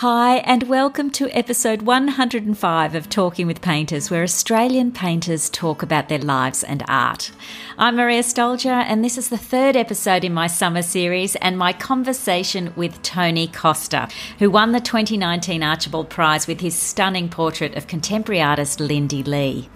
Hi, 0.00 0.40
and 0.40 0.64
welcome 0.64 1.08
to 1.12 1.30
episode 1.30 1.80
105 1.80 2.94
of 2.94 3.08
Talking 3.08 3.46
with 3.46 3.62
Painters, 3.62 4.10
where 4.10 4.22
Australian 4.22 4.92
painters 4.92 5.48
talk 5.48 5.82
about 5.82 6.10
their 6.10 6.18
lives 6.18 6.62
and 6.62 6.82
art. 6.86 7.30
I'm 7.78 7.96
Maria 7.96 8.22
Stoljar, 8.22 8.84
and 8.86 9.02
this 9.02 9.16
is 9.16 9.30
the 9.30 9.38
third 9.38 9.74
episode 9.74 10.22
in 10.22 10.34
my 10.34 10.48
summer 10.48 10.82
series 10.82 11.34
and 11.36 11.56
my 11.56 11.72
conversation 11.72 12.74
with 12.76 13.00
Tony 13.00 13.48
Costa, 13.48 14.10
who 14.38 14.50
won 14.50 14.72
the 14.72 14.80
2019 14.80 15.62
Archibald 15.62 16.10
Prize 16.10 16.46
with 16.46 16.60
his 16.60 16.74
stunning 16.74 17.30
portrait 17.30 17.74
of 17.74 17.86
contemporary 17.86 18.42
artist 18.42 18.80
Lindy 18.80 19.22
Lee. 19.22 19.70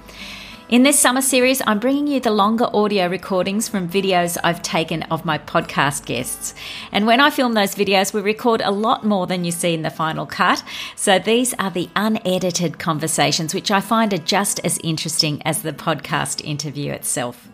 In 0.71 0.85
this 0.85 1.01
summer 1.01 1.21
series, 1.21 1.61
I'm 1.67 1.81
bringing 1.81 2.07
you 2.07 2.21
the 2.21 2.31
longer 2.31 2.67
audio 2.73 3.09
recordings 3.09 3.69
from 3.69 3.89
videos 3.89 4.39
I've 4.45 4.63
taken 4.63 5.03
of 5.11 5.25
my 5.25 5.37
podcast 5.37 6.07
guests. 6.07 6.55
And 6.93 7.09
when 7.09 7.19
I 7.19 7.31
film 7.31 7.55
those 7.55 7.75
videos, 7.75 8.15
we 8.15 8.21
record 8.21 8.61
a 8.61 8.71
lot 8.71 9.05
more 9.05 9.27
than 9.27 9.45
you 9.45 9.51
see 9.51 9.75
in 9.75 9.83
the 9.83 9.91
final 9.91 10.27
cut. 10.27 10.63
So 10.95 11.19
these 11.19 11.55
are 11.55 11.73
the 11.73 11.89
unedited 11.97 12.79
conversations, 12.79 13.53
which 13.53 13.73
I 13.73 13.81
find 13.81 14.15
are 14.15 14.19
just 14.19 14.61
as 14.63 14.79
interesting 14.85 15.43
as 15.43 15.63
the 15.63 15.73
podcast 15.73 16.41
interview 16.45 16.93
itself. 16.93 17.50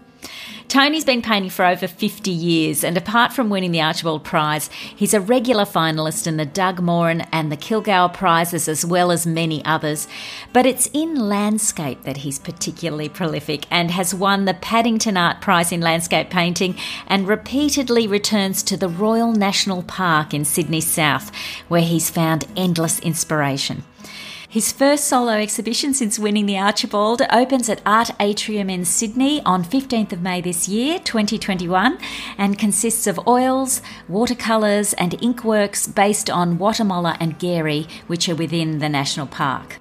Tony's 0.69 1.05
been 1.05 1.23
painting 1.23 1.51
for 1.51 1.65
over 1.65 1.87
50 1.87 2.31
years, 2.31 2.83
and 2.83 2.97
apart 2.97 3.33
from 3.33 3.49
winning 3.49 3.71
the 3.71 3.81
Archibald 3.81 4.25
Prize, 4.25 4.69
he's 4.95 5.15
a 5.15 5.21
regular 5.21 5.65
finalist 5.65 6.27
in 6.27 6.37
the 6.37 6.45
Doug 6.45 6.81
Moran 6.81 7.23
and 7.33 7.51
the 7.51 7.57
Kilgour 7.57 8.13
Prizes, 8.13 8.69
as 8.69 8.85
well 8.85 9.13
as 9.13 9.27
many 9.27 9.65
others. 9.65 10.09
But 10.53 10.67
it's 10.67 10.91
in 10.93 11.15
landscape 11.15 12.03
that 12.03 12.19
he's 12.19 12.39
particularly 12.39 13.09
prolific 13.09 13.67
and 13.71 13.91
has 13.93 14.15
won 14.15 14.45
the 14.45 14.55
Paddington 14.55 15.17
Art 15.17 15.41
Prize 15.41 15.73
in 15.73 15.81
Landscape 15.81 16.31
Painting 16.31 16.77
and 17.07 17.29
repeatedly 17.29 18.07
returns 18.07 18.63
to 18.65 18.77
the 18.77 18.89
Royal 18.89 19.33
National 19.33 19.83
Park 19.83 20.35
in 20.35 20.45
Sydney 20.45 20.81
South, 20.81 21.31
where 21.69 21.83
he's 21.83 22.11
found 22.11 22.45
endless 22.57 22.99
inspiration. 23.01 23.85
His 24.57 24.73
first 24.73 25.05
solo 25.05 25.33
exhibition 25.33 25.93
since 25.93 26.19
winning 26.19 26.47
the 26.47 26.57
Archibald 26.57 27.21
opens 27.31 27.69
at 27.69 27.83
Art 27.85 28.09
Atrium 28.19 28.71
in 28.71 28.87
Sydney 28.87 29.43
on 29.43 29.63
15th 29.63 30.15
of 30.15 30.23
May 30.23 30.41
this 30.41 30.67
year, 30.67 30.99
2021, 30.99 31.99
and 32.39 32.59
consists 32.59 33.07
of 33.07 33.21
oils, 33.29 33.83
watercolours, 34.09 34.95
and 34.95 35.23
ink 35.23 35.45
works 35.45 35.87
based 35.87 36.31
on 36.31 36.57
Wattamolla 36.57 37.19
and 37.21 37.39
Garie, 37.39 37.87
which 38.07 38.31
are 38.31 38.35
within 38.35 38.79
the 38.79 38.89
national 38.89 39.27
park. 39.27 39.79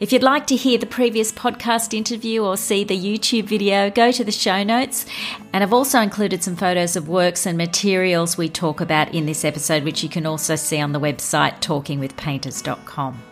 If 0.00 0.12
you'd 0.12 0.24
like 0.24 0.48
to 0.48 0.56
hear 0.56 0.78
the 0.78 0.86
previous 0.86 1.30
podcast 1.30 1.94
interview 1.94 2.42
or 2.42 2.56
see 2.56 2.82
the 2.82 2.98
YouTube 2.98 3.44
video, 3.44 3.88
go 3.88 4.10
to 4.10 4.24
the 4.24 4.32
show 4.32 4.64
notes. 4.64 5.06
And 5.52 5.62
I've 5.62 5.72
also 5.72 6.00
included 6.00 6.42
some 6.42 6.56
photos 6.56 6.96
of 6.96 7.08
works 7.08 7.46
and 7.46 7.56
materials 7.56 8.36
we 8.36 8.48
talk 8.48 8.80
about 8.80 9.14
in 9.14 9.26
this 9.26 9.44
episode, 9.44 9.84
which 9.84 10.02
you 10.02 10.08
can 10.08 10.26
also 10.26 10.56
see 10.56 10.80
on 10.80 10.90
the 10.90 10.98
website 10.98 11.60
talkingwithpainters.com. 11.60 13.22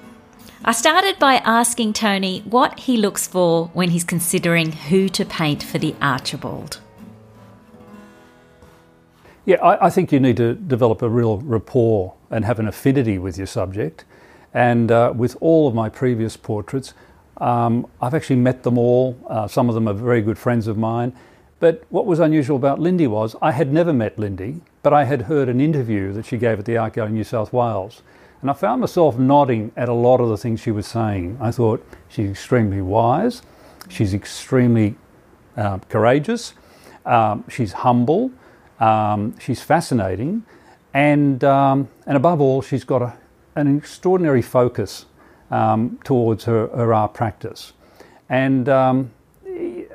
I 0.69 0.73
started 0.73 1.21
by 1.21 1.37
asking 1.45 1.93
Tony 1.93 2.41
what 2.41 2.81
he 2.81 2.97
looks 2.97 3.25
for 3.25 3.69
when 3.69 3.91
he's 3.91 4.03
considering 4.03 4.73
who 4.73 5.09
to 5.11 5.25
paint 5.25 5.63
for 5.63 5.79
the 5.79 5.95
Archibald. 6.03 6.81
Yeah, 9.45 9.63
I, 9.63 9.87
I, 9.87 9.91
think 9.91 10.11
you 10.11 10.19
need 10.19 10.37
to 10.39 10.55
develop 10.55 11.03
a 11.03 11.09
real 11.09 11.39
rapport 11.39 12.15
and 12.31 12.45
have 12.45 12.59
an 12.59 12.67
affinity 12.67 13.17
with 13.17 13.39
your 13.39 13.47
subject. 13.47 14.05
And 14.53 14.91
uh, 14.91 15.13
with 15.15 15.37
all 15.41 15.69
of 15.69 15.75
my 15.77 15.89
previous 15.89 16.37
portraits, 16.37 16.95
um, 17.37 17.87
I've 18.03 18.15
actually 18.15 18.41
met 18.41 18.65
them 18.65 18.77
all. 18.77 19.17
Uh, 19.29 19.47
some 19.47 19.69
of 19.69 19.77
them 19.77 19.87
are 19.87 19.95
very 19.95 20.21
good 20.21 20.37
friends 20.37 20.67
of 20.67 20.77
mine. 20.77 21.13
But 21.61 21.85
what 21.91 22.07
was 22.07 22.19
unusual 22.19 22.57
about 22.57 22.81
Lindy 22.81 23.07
was 23.07 23.37
I 23.41 23.53
had 23.53 23.73
never 23.73 23.93
met 23.93 24.19
Lindy, 24.19 24.63
but 24.83 24.93
I 24.93 25.05
had 25.05 25.23
heard 25.23 25.49
an 25.49 25.61
interview 25.61 26.13
that 26.15 26.27
she 26.27 26.39
gave 26.39 26.59
at 26.59 26.65
the 26.65 26.77
Art 26.77 26.95
Gallery 26.95 27.11
in 27.11 27.15
New 27.15 27.23
South 27.23 27.53
Wales. 27.53 28.03
And 28.43 28.51
I 28.51 28.55
found 28.55 28.81
myself 28.81 29.19
nodding 29.19 29.73
at 29.77 29.89
a 29.89 29.95
lot 29.95 30.21
of 30.21 30.29
the 30.29 30.37
things 30.37 30.61
she 30.61 30.71
was 30.71 30.87
saying. 30.87 31.39
I 31.41 31.51
thought 31.51 31.87
she's 32.09 32.31
extremely 32.31 32.81
wise, 32.83 33.43
she's 33.89 34.15
extremely 34.15 34.97
uh, 35.57 35.79
courageous, 35.89 36.55
um, 37.05 37.45
she's 37.49 37.73
humble, 37.73 38.31
um, 38.79 39.39
she's 39.39 39.63
fascinating, 39.63 40.45
and, 40.93 41.43
um, 41.45 41.89
and 42.07 42.17
above 42.17 42.41
all, 42.41 42.63
she's 42.63 42.85
got 42.85 43.03
a, 43.03 43.17
an 43.55 43.77
extraordinary 43.77 44.43
focus 44.43 45.07
um, 45.51 45.99
towards 46.05 46.45
her, 46.45 46.69
her, 46.69 46.93
art 46.93 47.15
practice. 47.15 47.73
And 48.29 48.69
um, 48.69 49.11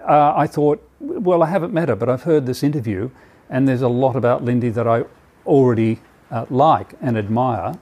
uh, 0.08 0.34
I 0.36 0.48
thought, 0.48 0.88
well, 1.00 1.44
I 1.44 1.48
haven't 1.48 1.74
met 1.74 1.90
her, 1.90 1.96
but 1.96 2.10
I've 2.10 2.24
heard 2.24 2.46
this 2.46 2.64
interview, 2.64 3.10
and 3.50 3.68
there's 3.68 3.82
a 3.82 3.88
lot 3.88 4.16
about 4.16 4.44
Lindy 4.44 4.70
that 4.70 4.88
I 4.88 5.04
already 5.46 6.00
uh, 6.32 6.46
like 6.50 6.94
and 7.02 7.18
admire. 7.18 7.76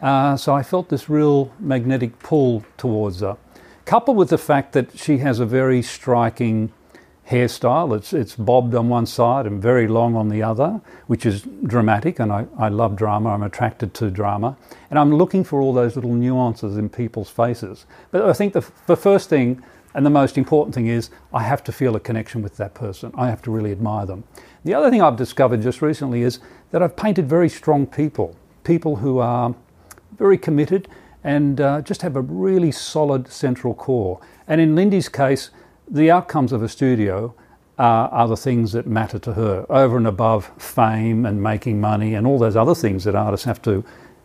Uh, 0.00 0.36
so 0.36 0.54
I 0.54 0.62
felt 0.62 0.88
this 0.88 1.08
real 1.08 1.52
magnetic 1.58 2.18
pull 2.20 2.64
towards 2.76 3.20
her. 3.20 3.36
Coupled 3.84 4.16
with 4.16 4.28
the 4.28 4.38
fact 4.38 4.72
that 4.74 4.98
she 4.98 5.18
has 5.18 5.40
a 5.40 5.46
very 5.46 5.82
striking 5.82 6.72
hairstyle. 7.30 7.96
It's, 7.96 8.12
it's 8.12 8.36
bobbed 8.36 8.74
on 8.74 8.88
one 8.88 9.06
side 9.06 9.46
and 9.46 9.60
very 9.60 9.86
long 9.86 10.14
on 10.14 10.28
the 10.28 10.42
other, 10.42 10.80
which 11.06 11.26
is 11.26 11.42
dramatic, 11.64 12.18
and 12.18 12.32
I, 12.32 12.46
I 12.58 12.68
love 12.68 12.96
drama. 12.96 13.30
I'm 13.30 13.42
attracted 13.42 13.94
to 13.94 14.10
drama. 14.10 14.56
And 14.90 14.98
I'm 14.98 15.14
looking 15.14 15.44
for 15.44 15.60
all 15.60 15.72
those 15.72 15.96
little 15.96 16.14
nuances 16.14 16.76
in 16.76 16.88
people's 16.88 17.28
faces. 17.28 17.86
But 18.10 18.22
I 18.22 18.32
think 18.32 18.52
the, 18.52 18.66
the 18.86 18.96
first 18.96 19.28
thing 19.28 19.62
and 19.94 20.04
the 20.04 20.10
most 20.10 20.38
important 20.38 20.74
thing 20.74 20.86
is 20.86 21.10
I 21.32 21.42
have 21.42 21.64
to 21.64 21.72
feel 21.72 21.96
a 21.96 22.00
connection 22.00 22.42
with 22.42 22.56
that 22.58 22.74
person. 22.74 23.10
I 23.14 23.28
have 23.28 23.42
to 23.42 23.50
really 23.50 23.72
admire 23.72 24.06
them. 24.06 24.24
The 24.64 24.74
other 24.74 24.90
thing 24.90 25.02
I've 25.02 25.16
discovered 25.16 25.62
just 25.62 25.82
recently 25.82 26.22
is 26.22 26.40
that 26.70 26.82
I've 26.82 26.96
painted 26.96 27.28
very 27.28 27.48
strong 27.48 27.86
people, 27.86 28.36
people 28.64 28.96
who 28.96 29.18
are 29.18 29.54
very 30.18 30.38
committed, 30.38 30.88
and 31.24 31.60
uh, 31.60 31.80
just 31.80 32.02
have 32.02 32.16
a 32.16 32.20
really 32.20 32.72
solid 32.72 33.28
central 33.28 33.74
core. 33.74 34.20
And 34.46 34.60
in 34.60 34.74
Lindy's 34.74 35.08
case, 35.08 35.50
the 35.90 36.10
outcomes 36.10 36.52
of 36.52 36.62
a 36.62 36.68
studio 36.68 37.34
uh, 37.78 38.08
are 38.10 38.28
the 38.28 38.36
things 38.36 38.72
that 38.72 38.86
matter 38.86 39.18
to 39.20 39.34
her, 39.34 39.64
over 39.70 39.96
and 39.96 40.06
above 40.06 40.50
fame 40.58 41.24
and 41.24 41.42
making 41.42 41.80
money 41.80 42.14
and 42.14 42.26
all 42.26 42.38
those 42.38 42.56
other 42.56 42.74
things 42.74 43.04
that 43.04 43.14
artists 43.14 43.46
have 43.46 43.62
to, 43.62 43.84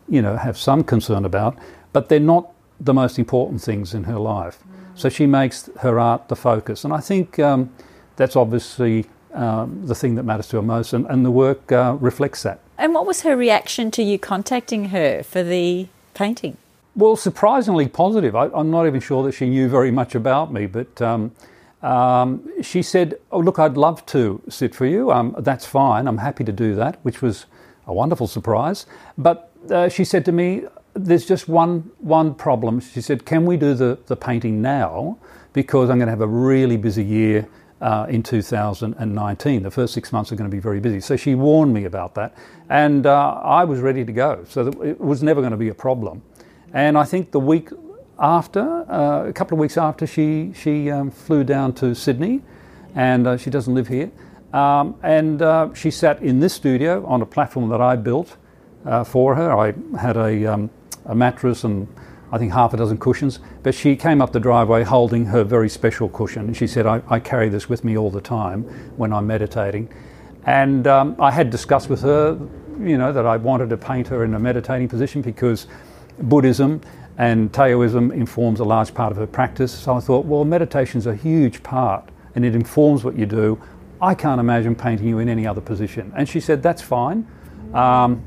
you 0.09 0.21
know, 0.21 0.35
have 0.37 0.57
some 0.57 0.83
concern 0.83 1.25
about. 1.25 1.57
But 1.93 2.09
they're 2.09 2.19
not 2.19 2.51
the 2.79 2.93
most 2.93 3.19
important 3.19 3.61
things 3.61 3.93
in 3.93 4.05
her 4.05 4.17
life. 4.17 4.59
Mm. 4.59 4.99
So 4.99 5.09
she 5.09 5.25
makes 5.25 5.69
her 5.81 5.99
art 5.99 6.27
the 6.27 6.35
focus, 6.35 6.83
and 6.83 6.93
I 6.93 6.99
think 6.99 7.37
um, 7.39 7.69
that's 8.15 8.35
obviously 8.35 9.05
um, 9.33 9.85
the 9.85 9.95
thing 9.95 10.15
that 10.15 10.23
matters 10.23 10.47
to 10.49 10.57
her 10.57 10.61
most, 10.63 10.93
and, 10.93 11.05
and 11.07 11.23
the 11.23 11.31
work 11.31 11.71
uh, 11.71 11.97
reflects 11.99 12.43
that. 12.43 12.59
And 12.77 12.93
what 12.93 13.05
was 13.05 13.21
her 13.21 13.35
reaction 13.35 13.91
to 13.91 14.03
you 14.03 14.17
contacting 14.17 14.85
her 14.85 15.23
for 15.23 15.43
the 15.43 15.87
painting? 16.13 16.57
Well, 16.95 17.15
surprisingly 17.15 17.87
positive. 17.87 18.35
I, 18.35 18.47
am 18.47 18.71
not 18.71 18.85
even 18.87 18.99
sure 18.99 19.23
that 19.23 19.33
she 19.33 19.49
knew 19.49 19.67
very 19.67 19.91
much 19.91 20.15
about 20.15 20.51
me, 20.53 20.67
but 20.67 21.01
um, 21.01 21.31
um, 21.81 22.47
she 22.61 22.81
said, 22.81 23.19
Oh, 23.31 23.39
look, 23.39 23.59
I'd 23.59 23.77
love 23.77 24.05
to 24.07 24.41
sit 24.49 24.75
for 24.75 24.85
you. 24.85 25.11
Um, 25.11 25.35
that's 25.39 25.65
fine. 25.65 26.07
I'm 26.07 26.19
happy 26.19 26.43
to 26.43 26.51
do 26.51 26.75
that, 26.75 26.99
which 27.03 27.21
was 27.21 27.45
a 27.87 27.93
wonderful 27.93 28.27
surprise. 28.27 28.85
But 29.17 29.51
uh, 29.69 29.89
she 29.89 30.03
said 30.03 30.23
to 30.25 30.31
me, 30.31 30.63
There's 30.93 31.25
just 31.25 31.47
one, 31.47 31.91
one 31.99 32.35
problem. 32.35 32.79
She 32.79 33.01
said, 33.01 33.25
Can 33.25 33.45
we 33.45 33.57
do 33.57 33.73
the, 33.73 33.97
the 34.05 34.15
painting 34.15 34.61
now? 34.61 35.17
Because 35.51 35.89
I'm 35.89 35.97
going 35.97 36.07
to 36.07 36.11
have 36.11 36.21
a 36.21 36.27
really 36.27 36.77
busy 36.77 37.03
year 37.03 37.47
uh, 37.83 38.05
in 38.09 38.23
2019. 38.23 39.63
The 39.63 39.69
first 39.69 39.93
six 39.93 40.13
months 40.13 40.31
are 40.31 40.35
going 40.35 40.49
to 40.49 40.55
be 40.55 40.61
very 40.61 40.79
busy. 40.79 41.01
So 41.01 41.17
she 41.17 41.35
warned 41.35 41.73
me 41.73 41.83
about 41.83 42.15
that, 42.15 42.35
and 42.69 43.05
uh, 43.05 43.41
I 43.43 43.65
was 43.65 43.81
ready 43.81 44.05
to 44.05 44.11
go. 44.11 44.45
So 44.47 44.67
it 44.81 44.99
was 44.99 45.21
never 45.21 45.41
going 45.41 45.51
to 45.51 45.57
be 45.57 45.67
a 45.67 45.75
problem. 45.75 46.21
And 46.73 46.97
I 46.97 47.03
think 47.03 47.31
the 47.31 47.41
week 47.41 47.69
after, 48.17 48.89
uh, 48.89 49.27
a 49.27 49.33
couple 49.33 49.55
of 49.55 49.59
weeks 49.59 49.77
after, 49.77 50.07
she 50.07 50.53
she 50.55 50.89
um, 50.89 51.11
flew 51.11 51.43
down 51.43 51.73
to 51.73 51.93
Sydney, 51.93 52.41
and 52.95 53.27
uh, 53.27 53.37
she 53.37 53.49
doesn't 53.49 53.75
live 53.75 53.89
here. 53.89 54.09
Um, 54.53 54.95
and 55.03 55.41
uh, 55.41 55.73
she 55.73 55.91
sat 55.91 56.21
in 56.21 56.39
this 56.39 56.53
studio 56.53 57.05
on 57.05 57.21
a 57.21 57.25
platform 57.25 57.69
that 57.69 57.81
I 57.81 57.95
built 57.97 58.37
uh, 58.85 59.03
for 59.03 59.35
her. 59.35 59.51
I 59.51 59.73
had 59.99 60.15
a, 60.15 60.45
um, 60.45 60.69
a 61.05 61.15
mattress 61.15 61.63
and 61.63 61.87
I 62.33 62.39
think 62.39 62.51
half 62.51 62.73
a 62.73 62.77
dozen 62.77 62.97
cushions. 62.97 63.39
But 63.61 63.75
she 63.75 63.95
came 63.95 64.19
up 64.19 64.31
the 64.31 64.39
driveway 64.39 64.83
holding 64.83 65.27
her 65.27 65.43
very 65.43 65.69
special 65.69 66.09
cushion. 66.09 66.47
And 66.47 66.57
she 66.57 66.65
said, 66.65 66.87
I, 66.87 67.03
I 67.07 67.19
carry 67.19 67.47
this 67.47 67.69
with 67.69 67.83
me 67.83 67.95
all 67.95 68.09
the 68.09 68.21
time 68.21 68.63
when 68.97 69.13
I'm 69.13 69.27
meditating. 69.27 69.87
And 70.47 70.87
um, 70.87 71.15
I 71.19 71.29
had 71.29 71.51
discussed 71.51 71.89
with 71.89 72.01
her, 72.01 72.31
you 72.79 72.97
know, 72.97 73.13
that 73.13 73.27
I 73.27 73.37
wanted 73.37 73.69
to 73.69 73.77
paint 73.77 74.07
her 74.07 74.23
in 74.23 74.33
a 74.33 74.39
meditating 74.39 74.89
position 74.89 75.21
because 75.21 75.67
Buddhism 76.23 76.81
and 77.19 77.53
Taoism 77.53 78.11
informs 78.11 78.59
a 78.59 78.63
large 78.63 78.95
part 78.95 79.11
of 79.11 79.17
her 79.17 79.27
practice. 79.27 79.71
So 79.71 79.93
I 79.93 79.99
thought, 79.99 80.25
well, 80.25 80.43
meditation's 80.43 81.05
a 81.05 81.15
huge 81.15 81.61
part 81.61 82.09
and 82.33 82.43
it 82.43 82.55
informs 82.55 83.03
what 83.03 83.15
you 83.15 83.27
do. 83.27 83.61
I 84.01 84.15
can't 84.15 84.39
imagine 84.39 84.73
painting 84.73 85.07
you 85.07 85.19
in 85.19 85.29
any 85.29 85.45
other 85.45 85.61
position. 85.61 86.11
And 86.15 86.27
she 86.27 86.39
said, 86.39 86.63
that's 86.63 86.81
fine. 86.81 87.27
Um, 87.75 88.25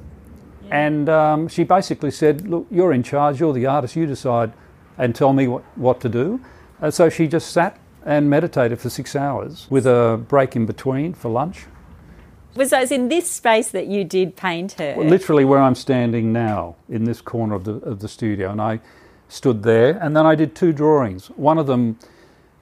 and 0.70 1.08
um, 1.08 1.48
she 1.48 1.64
basically 1.64 2.10
said, 2.10 2.48
Look, 2.48 2.66
you're 2.70 2.92
in 2.92 3.02
charge, 3.02 3.40
you're 3.40 3.52
the 3.52 3.66
artist, 3.66 3.96
you 3.96 4.06
decide 4.06 4.52
and 4.98 5.14
tell 5.14 5.32
me 5.32 5.48
what, 5.48 5.62
what 5.76 6.00
to 6.00 6.08
do. 6.08 6.40
And 6.80 6.92
so 6.92 7.08
she 7.08 7.26
just 7.26 7.52
sat 7.52 7.78
and 8.04 8.30
meditated 8.30 8.78
for 8.78 8.88
six 8.88 9.16
hours 9.16 9.66
with 9.68 9.86
a 9.86 10.22
break 10.28 10.56
in 10.56 10.66
between 10.66 11.14
for 11.14 11.28
lunch. 11.28 11.66
Was 12.54 12.70
those 12.70 12.90
in 12.90 13.08
this 13.08 13.30
space 13.30 13.70
that 13.70 13.86
you 13.86 14.04
did 14.04 14.36
paint 14.36 14.72
her? 14.72 14.94
Well, 14.96 15.06
literally 15.06 15.44
where 15.44 15.58
I'm 15.58 15.74
standing 15.74 16.32
now, 16.32 16.76
in 16.88 17.04
this 17.04 17.20
corner 17.20 17.54
of 17.54 17.64
the, 17.64 17.74
of 17.74 18.00
the 18.00 18.08
studio. 18.08 18.50
And 18.50 18.62
I 18.62 18.80
stood 19.28 19.62
there, 19.62 19.98
and 20.00 20.16
then 20.16 20.24
I 20.24 20.34
did 20.34 20.54
two 20.54 20.72
drawings. 20.72 21.26
One 21.36 21.58
of 21.58 21.66
them 21.66 21.98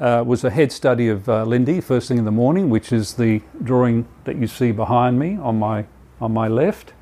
uh, 0.01 0.25
was 0.27 0.43
a 0.43 0.51
head 0.51 0.73
study 0.73 1.09
of 1.09 1.29
uh, 1.29 1.45
Lindy, 1.45 1.81
first 1.81 2.09
thing 2.09 2.19
in 2.19 2.25
the 2.25 2.33
morning, 2.33 2.71
which 2.71 2.93
is 2.93 3.15
the 3.15 3.41
drawing 3.63 4.09
that 4.25 4.37
you 4.37 4.49
see 4.49 4.73
behind 4.73 5.19
me 5.19 5.37
on 5.37 5.61
my, 5.61 5.85
on 6.21 6.33
my 6.33 6.49
left. 6.49 6.93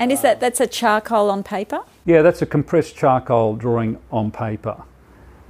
And 0.00 0.10
is 0.10 0.22
that 0.22 0.40
that's 0.40 0.60
a 0.60 0.66
charcoal 0.66 1.30
on 1.30 1.42
paper? 1.42 1.80
Yeah, 2.06 2.22
that's 2.22 2.40
a 2.40 2.46
compressed 2.46 2.96
charcoal 2.96 3.54
drawing 3.54 3.98
on 4.10 4.30
paper. 4.30 4.82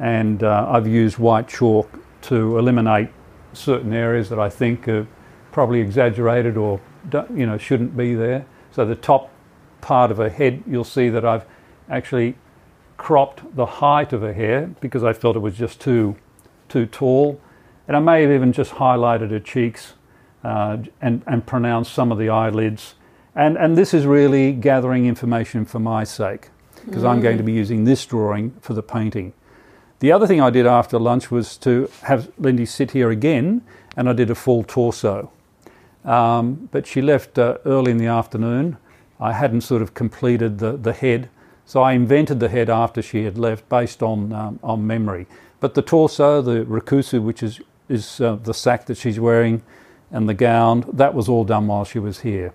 And 0.00 0.42
uh, 0.42 0.66
I've 0.68 0.88
used 0.88 1.18
white 1.18 1.46
chalk 1.46 1.88
to 2.22 2.58
eliminate 2.58 3.10
certain 3.52 3.92
areas 3.92 4.28
that 4.28 4.40
I 4.40 4.50
think 4.50 4.88
are 4.88 5.06
probably 5.52 5.80
exaggerated 5.80 6.56
or 6.56 6.80
you 7.12 7.46
know 7.46 7.58
shouldn't 7.58 7.96
be 7.96 8.16
there. 8.16 8.44
So 8.72 8.84
the 8.84 8.96
top 8.96 9.30
part 9.82 10.10
of 10.10 10.16
her 10.16 10.28
head, 10.28 10.64
you'll 10.66 10.82
see 10.82 11.08
that 11.10 11.24
I've 11.24 11.44
actually 11.88 12.34
cropped 12.96 13.54
the 13.54 13.66
height 13.66 14.12
of 14.12 14.20
her 14.22 14.32
hair 14.32 14.74
because 14.80 15.04
I 15.04 15.12
felt 15.12 15.36
it 15.36 15.40
was 15.40 15.56
just 15.56 15.80
too 15.80 16.16
too 16.68 16.86
tall, 16.86 17.40
and 17.86 17.96
I 17.96 18.00
may 18.00 18.22
have 18.22 18.32
even 18.32 18.52
just 18.52 18.72
highlighted 18.72 19.30
her 19.30 19.38
cheeks 19.38 19.94
uh, 20.42 20.78
and 21.00 21.22
and 21.28 21.46
pronounced 21.46 21.92
some 21.92 22.10
of 22.10 22.18
the 22.18 22.30
eyelids. 22.30 22.96
And 23.34 23.56
and 23.56 23.76
this 23.76 23.94
is 23.94 24.06
really 24.06 24.52
gathering 24.52 25.06
information 25.06 25.64
for 25.64 25.78
my 25.78 26.04
sake 26.04 26.48
because 26.86 27.02
mm. 27.02 27.10
I'm 27.10 27.20
going 27.20 27.36
to 27.36 27.42
be 27.44 27.52
using 27.52 27.84
this 27.84 28.04
drawing 28.06 28.52
for 28.60 28.74
the 28.74 28.82
painting. 28.82 29.32
The 30.00 30.12
other 30.12 30.26
thing 30.26 30.40
I 30.40 30.50
did 30.50 30.66
after 30.66 30.98
lunch 30.98 31.30
was 31.30 31.56
to 31.58 31.90
have 32.02 32.30
Lindy 32.38 32.64
sit 32.64 32.92
here 32.92 33.10
again, 33.10 33.62
and 33.96 34.08
I 34.08 34.14
did 34.14 34.30
a 34.30 34.34
full 34.34 34.64
torso. 34.64 35.30
Um, 36.06 36.70
but 36.72 36.86
she 36.86 37.02
left 37.02 37.38
uh, 37.38 37.58
early 37.66 37.90
in 37.90 37.98
the 37.98 38.06
afternoon. 38.06 38.78
I 39.20 39.34
hadn't 39.34 39.60
sort 39.60 39.82
of 39.82 39.92
completed 39.92 40.58
the, 40.58 40.78
the 40.78 40.94
head, 40.94 41.28
so 41.66 41.82
I 41.82 41.92
invented 41.92 42.40
the 42.40 42.48
head 42.48 42.70
after 42.70 43.02
she 43.02 43.24
had 43.24 43.36
left 43.36 43.68
based 43.68 44.02
on, 44.02 44.32
um, 44.32 44.58
on 44.62 44.86
memory. 44.86 45.26
But 45.60 45.74
the 45.74 45.82
torso, 45.82 46.40
the 46.40 46.64
rakusu, 46.64 47.22
which 47.22 47.42
is, 47.42 47.60
is 47.90 48.22
uh, 48.22 48.36
the 48.36 48.54
sack 48.54 48.86
that 48.86 48.96
she's 48.96 49.20
wearing, 49.20 49.62
and 50.10 50.26
the 50.26 50.34
gown, 50.34 50.86
that 50.94 51.12
was 51.12 51.28
all 51.28 51.44
done 51.44 51.66
while 51.66 51.84
she 51.84 51.98
was 51.98 52.20
here. 52.20 52.54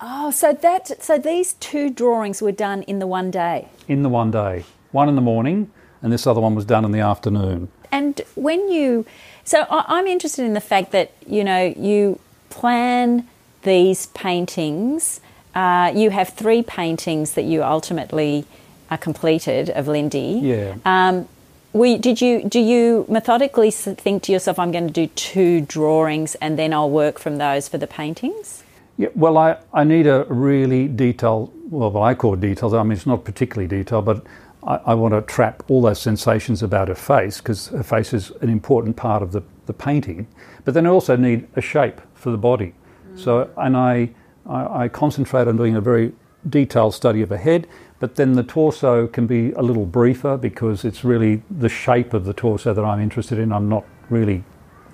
Oh, 0.00 0.30
so 0.30 0.52
that 0.52 1.02
so 1.02 1.18
these 1.18 1.54
two 1.54 1.90
drawings 1.90 2.42
were 2.42 2.52
done 2.52 2.82
in 2.82 2.98
the 2.98 3.06
one 3.06 3.30
day. 3.30 3.68
In 3.88 4.02
the 4.02 4.08
one 4.08 4.30
day, 4.30 4.64
one 4.92 5.08
in 5.08 5.14
the 5.14 5.22
morning, 5.22 5.70
and 6.02 6.12
this 6.12 6.26
other 6.26 6.40
one 6.40 6.54
was 6.54 6.64
done 6.64 6.84
in 6.84 6.92
the 6.92 7.00
afternoon. 7.00 7.68
And 7.90 8.20
when 8.34 8.70
you, 8.70 9.06
so 9.44 9.64
I'm 9.70 10.06
interested 10.06 10.44
in 10.44 10.52
the 10.52 10.60
fact 10.60 10.92
that 10.92 11.12
you 11.26 11.44
know 11.44 11.74
you 11.76 12.20
plan 12.50 13.26
these 13.62 14.06
paintings. 14.08 15.20
Uh, 15.54 15.90
you 15.94 16.10
have 16.10 16.28
three 16.30 16.62
paintings 16.62 17.32
that 17.32 17.44
you 17.44 17.62
ultimately 17.62 18.44
are 18.90 18.98
completed 18.98 19.70
of 19.70 19.88
Lindy. 19.88 20.40
Yeah. 20.42 20.76
Um, 20.84 21.28
we, 21.72 21.98
did 21.98 22.20
you 22.20 22.44
do 22.44 22.60
you 22.60 23.06
methodically 23.08 23.70
think 23.70 24.22
to 24.24 24.32
yourself, 24.32 24.58
I'm 24.58 24.72
going 24.72 24.86
to 24.86 24.92
do 24.92 25.06
two 25.08 25.62
drawings 25.62 26.34
and 26.36 26.58
then 26.58 26.72
I'll 26.72 26.90
work 26.90 27.18
from 27.18 27.38
those 27.38 27.68
for 27.68 27.78
the 27.78 27.86
paintings? 27.86 28.62
Yeah, 28.98 29.08
well, 29.14 29.36
I, 29.36 29.58
I 29.74 29.84
need 29.84 30.06
a 30.06 30.24
really 30.28 30.88
detailed, 30.88 31.52
well, 31.70 31.90
what 31.90 32.02
I 32.02 32.14
call 32.14 32.34
details. 32.36 32.72
I 32.72 32.82
mean, 32.82 32.92
it's 32.92 33.06
not 33.06 33.24
particularly 33.24 33.68
detailed, 33.68 34.06
but 34.06 34.24
I, 34.62 34.76
I 34.86 34.94
want 34.94 35.12
to 35.12 35.22
trap 35.22 35.62
all 35.68 35.82
those 35.82 36.00
sensations 36.00 36.62
about 36.62 36.88
her 36.88 36.94
face 36.94 37.38
because 37.38 37.68
her 37.68 37.82
face 37.82 38.14
is 38.14 38.30
an 38.40 38.48
important 38.48 38.96
part 38.96 39.22
of 39.22 39.32
the, 39.32 39.42
the 39.66 39.74
painting. 39.74 40.26
But 40.64 40.74
then 40.74 40.86
I 40.86 40.90
also 40.90 41.14
need 41.16 41.46
a 41.56 41.60
shape 41.60 42.00
for 42.14 42.30
the 42.30 42.38
body. 42.38 42.74
Mm. 43.10 43.18
So, 43.18 43.50
and 43.58 43.76
I, 43.76 44.10
I, 44.46 44.84
I 44.84 44.88
concentrate 44.88 45.46
on 45.46 45.56
doing 45.56 45.76
a 45.76 45.80
very 45.80 46.12
detailed 46.48 46.94
study 46.94 47.20
of 47.20 47.28
her 47.28 47.36
head, 47.36 47.66
but 47.98 48.16
then 48.16 48.32
the 48.32 48.42
torso 48.42 49.06
can 49.06 49.26
be 49.26 49.52
a 49.52 49.62
little 49.62 49.84
briefer 49.84 50.36
because 50.36 50.84
it's 50.84 51.04
really 51.04 51.42
the 51.50 51.68
shape 51.68 52.14
of 52.14 52.24
the 52.24 52.32
torso 52.32 52.72
that 52.72 52.84
I'm 52.84 53.00
interested 53.00 53.38
in. 53.38 53.52
I'm 53.52 53.68
not 53.68 53.84
really 54.08 54.44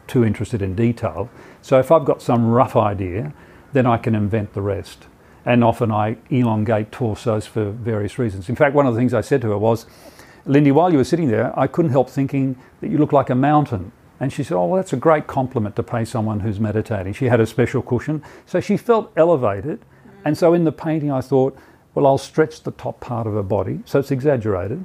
too 0.09 0.25
interested 0.25 0.61
in 0.61 0.75
detail. 0.75 1.31
So 1.61 1.79
if 1.79 1.93
I've 1.93 2.05
got 2.05 2.21
some 2.21 2.51
rough 2.51 2.75
idea, 2.75 3.33
then 3.73 3.87
I 3.87 3.97
can 3.97 4.15
invent 4.15 4.55
the 4.55 4.63
rest. 4.63 5.07
And 5.45 5.65
often 5.65 5.91
I 5.91 6.17
elongate 6.31 6.93
torsos 6.93 7.47
for 7.47 7.71
various 7.71 8.19
reasons. 8.19 8.49
In 8.49 8.55
fact, 8.55 8.75
one 8.75 8.87
of 8.87 8.95
the 8.95 9.01
things 9.01 9.13
I 9.13 9.23
said 9.23 9.41
to 9.43 9.51
her 9.51 9.59
was, 9.59 9.87
Lindy, 10.45 10.71
while 10.71 10.91
you 10.91 10.99
were 10.99 11.05
sitting 11.05 11.29
there, 11.29 11.59
I 11.59 11.67
couldn't 11.67 11.91
help 11.91 12.09
thinking 12.11 12.57
that 12.81 12.91
you 12.91 12.99
look 12.99 13.13
like 13.13 13.31
a 13.31 13.35
mountain. 13.35 13.93
And 14.21 14.33
she 14.33 14.45
said, 14.45 14.57
Oh, 14.57 14.67
well, 14.67 14.77
that's 14.77 14.93
a 14.93 14.97
great 14.97 15.27
compliment 15.27 15.75
to 15.77 15.83
pay 15.83 16.05
someone 16.05 16.41
who's 16.41 16.61
meditating. 16.61 17.13
She 17.13 17.27
had 17.27 17.41
a 17.41 17.47
special 17.47 17.83
cushion. 17.83 18.23
So 18.47 18.61
she 18.61 18.77
felt 18.77 19.13
elevated. 19.17 19.81
And 20.25 20.39
so 20.39 20.55
in 20.55 20.65
the 20.65 20.73
painting, 20.73 21.11
I 21.11 21.21
thought, 21.21 21.59
well, 21.95 22.07
I'll 22.07 22.19
stretch 22.19 22.63
the 22.63 22.71
top 22.71 23.01
part 23.01 23.27
of 23.27 23.35
her 23.35 23.43
body. 23.43 23.81
So 23.85 23.99
it's 23.99 24.11
exaggerated. 24.11 24.85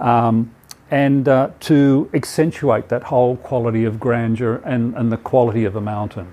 Um, 0.00 0.52
and 0.90 1.26
uh, 1.28 1.50
to 1.60 2.10
accentuate 2.12 2.88
that 2.88 3.04
whole 3.04 3.36
quality 3.36 3.84
of 3.84 3.98
grandeur 3.98 4.56
and, 4.64 4.94
and 4.94 5.10
the 5.10 5.16
quality 5.16 5.64
of 5.64 5.76
a 5.76 5.80
mountain. 5.80 6.32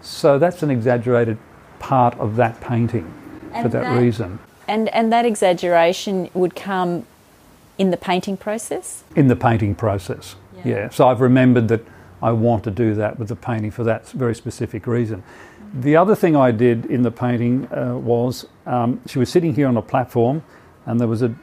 So 0.00 0.38
that's 0.38 0.62
an 0.62 0.70
exaggerated 0.70 1.38
part 1.78 2.14
of 2.18 2.36
that 2.36 2.60
painting 2.60 3.12
and 3.52 3.64
for 3.64 3.68
that, 3.68 3.82
that 3.82 4.00
reason. 4.00 4.38
And, 4.68 4.88
and 4.90 5.12
that 5.12 5.24
exaggeration 5.24 6.30
would 6.34 6.54
come 6.54 7.06
in 7.78 7.90
the 7.90 7.96
painting 7.96 8.36
process? 8.36 9.04
In 9.16 9.28
the 9.28 9.36
painting 9.36 9.74
process. 9.74 10.36
Yeah. 10.56 10.68
yeah. 10.68 10.88
So 10.90 11.08
I've 11.08 11.20
remembered 11.20 11.68
that 11.68 11.82
I 12.22 12.32
want 12.32 12.64
to 12.64 12.70
do 12.70 12.94
that 12.94 13.18
with 13.18 13.28
the 13.28 13.36
painting 13.36 13.70
for 13.70 13.84
that 13.84 14.08
very 14.10 14.34
specific 14.34 14.86
reason. 14.86 15.22
The 15.72 15.96
other 15.96 16.14
thing 16.14 16.36
I 16.36 16.50
did 16.50 16.86
in 16.86 17.02
the 17.02 17.10
painting 17.10 17.68
uh, 17.72 17.96
was 17.96 18.46
um, 18.66 19.00
she 19.06 19.18
was 19.18 19.30
sitting 19.30 19.54
here 19.54 19.68
on 19.68 19.76
a 19.76 19.82
platform, 19.82 20.42
and 20.84 21.00
there 21.00 21.08
was 21.08 21.22
a 21.22 21.34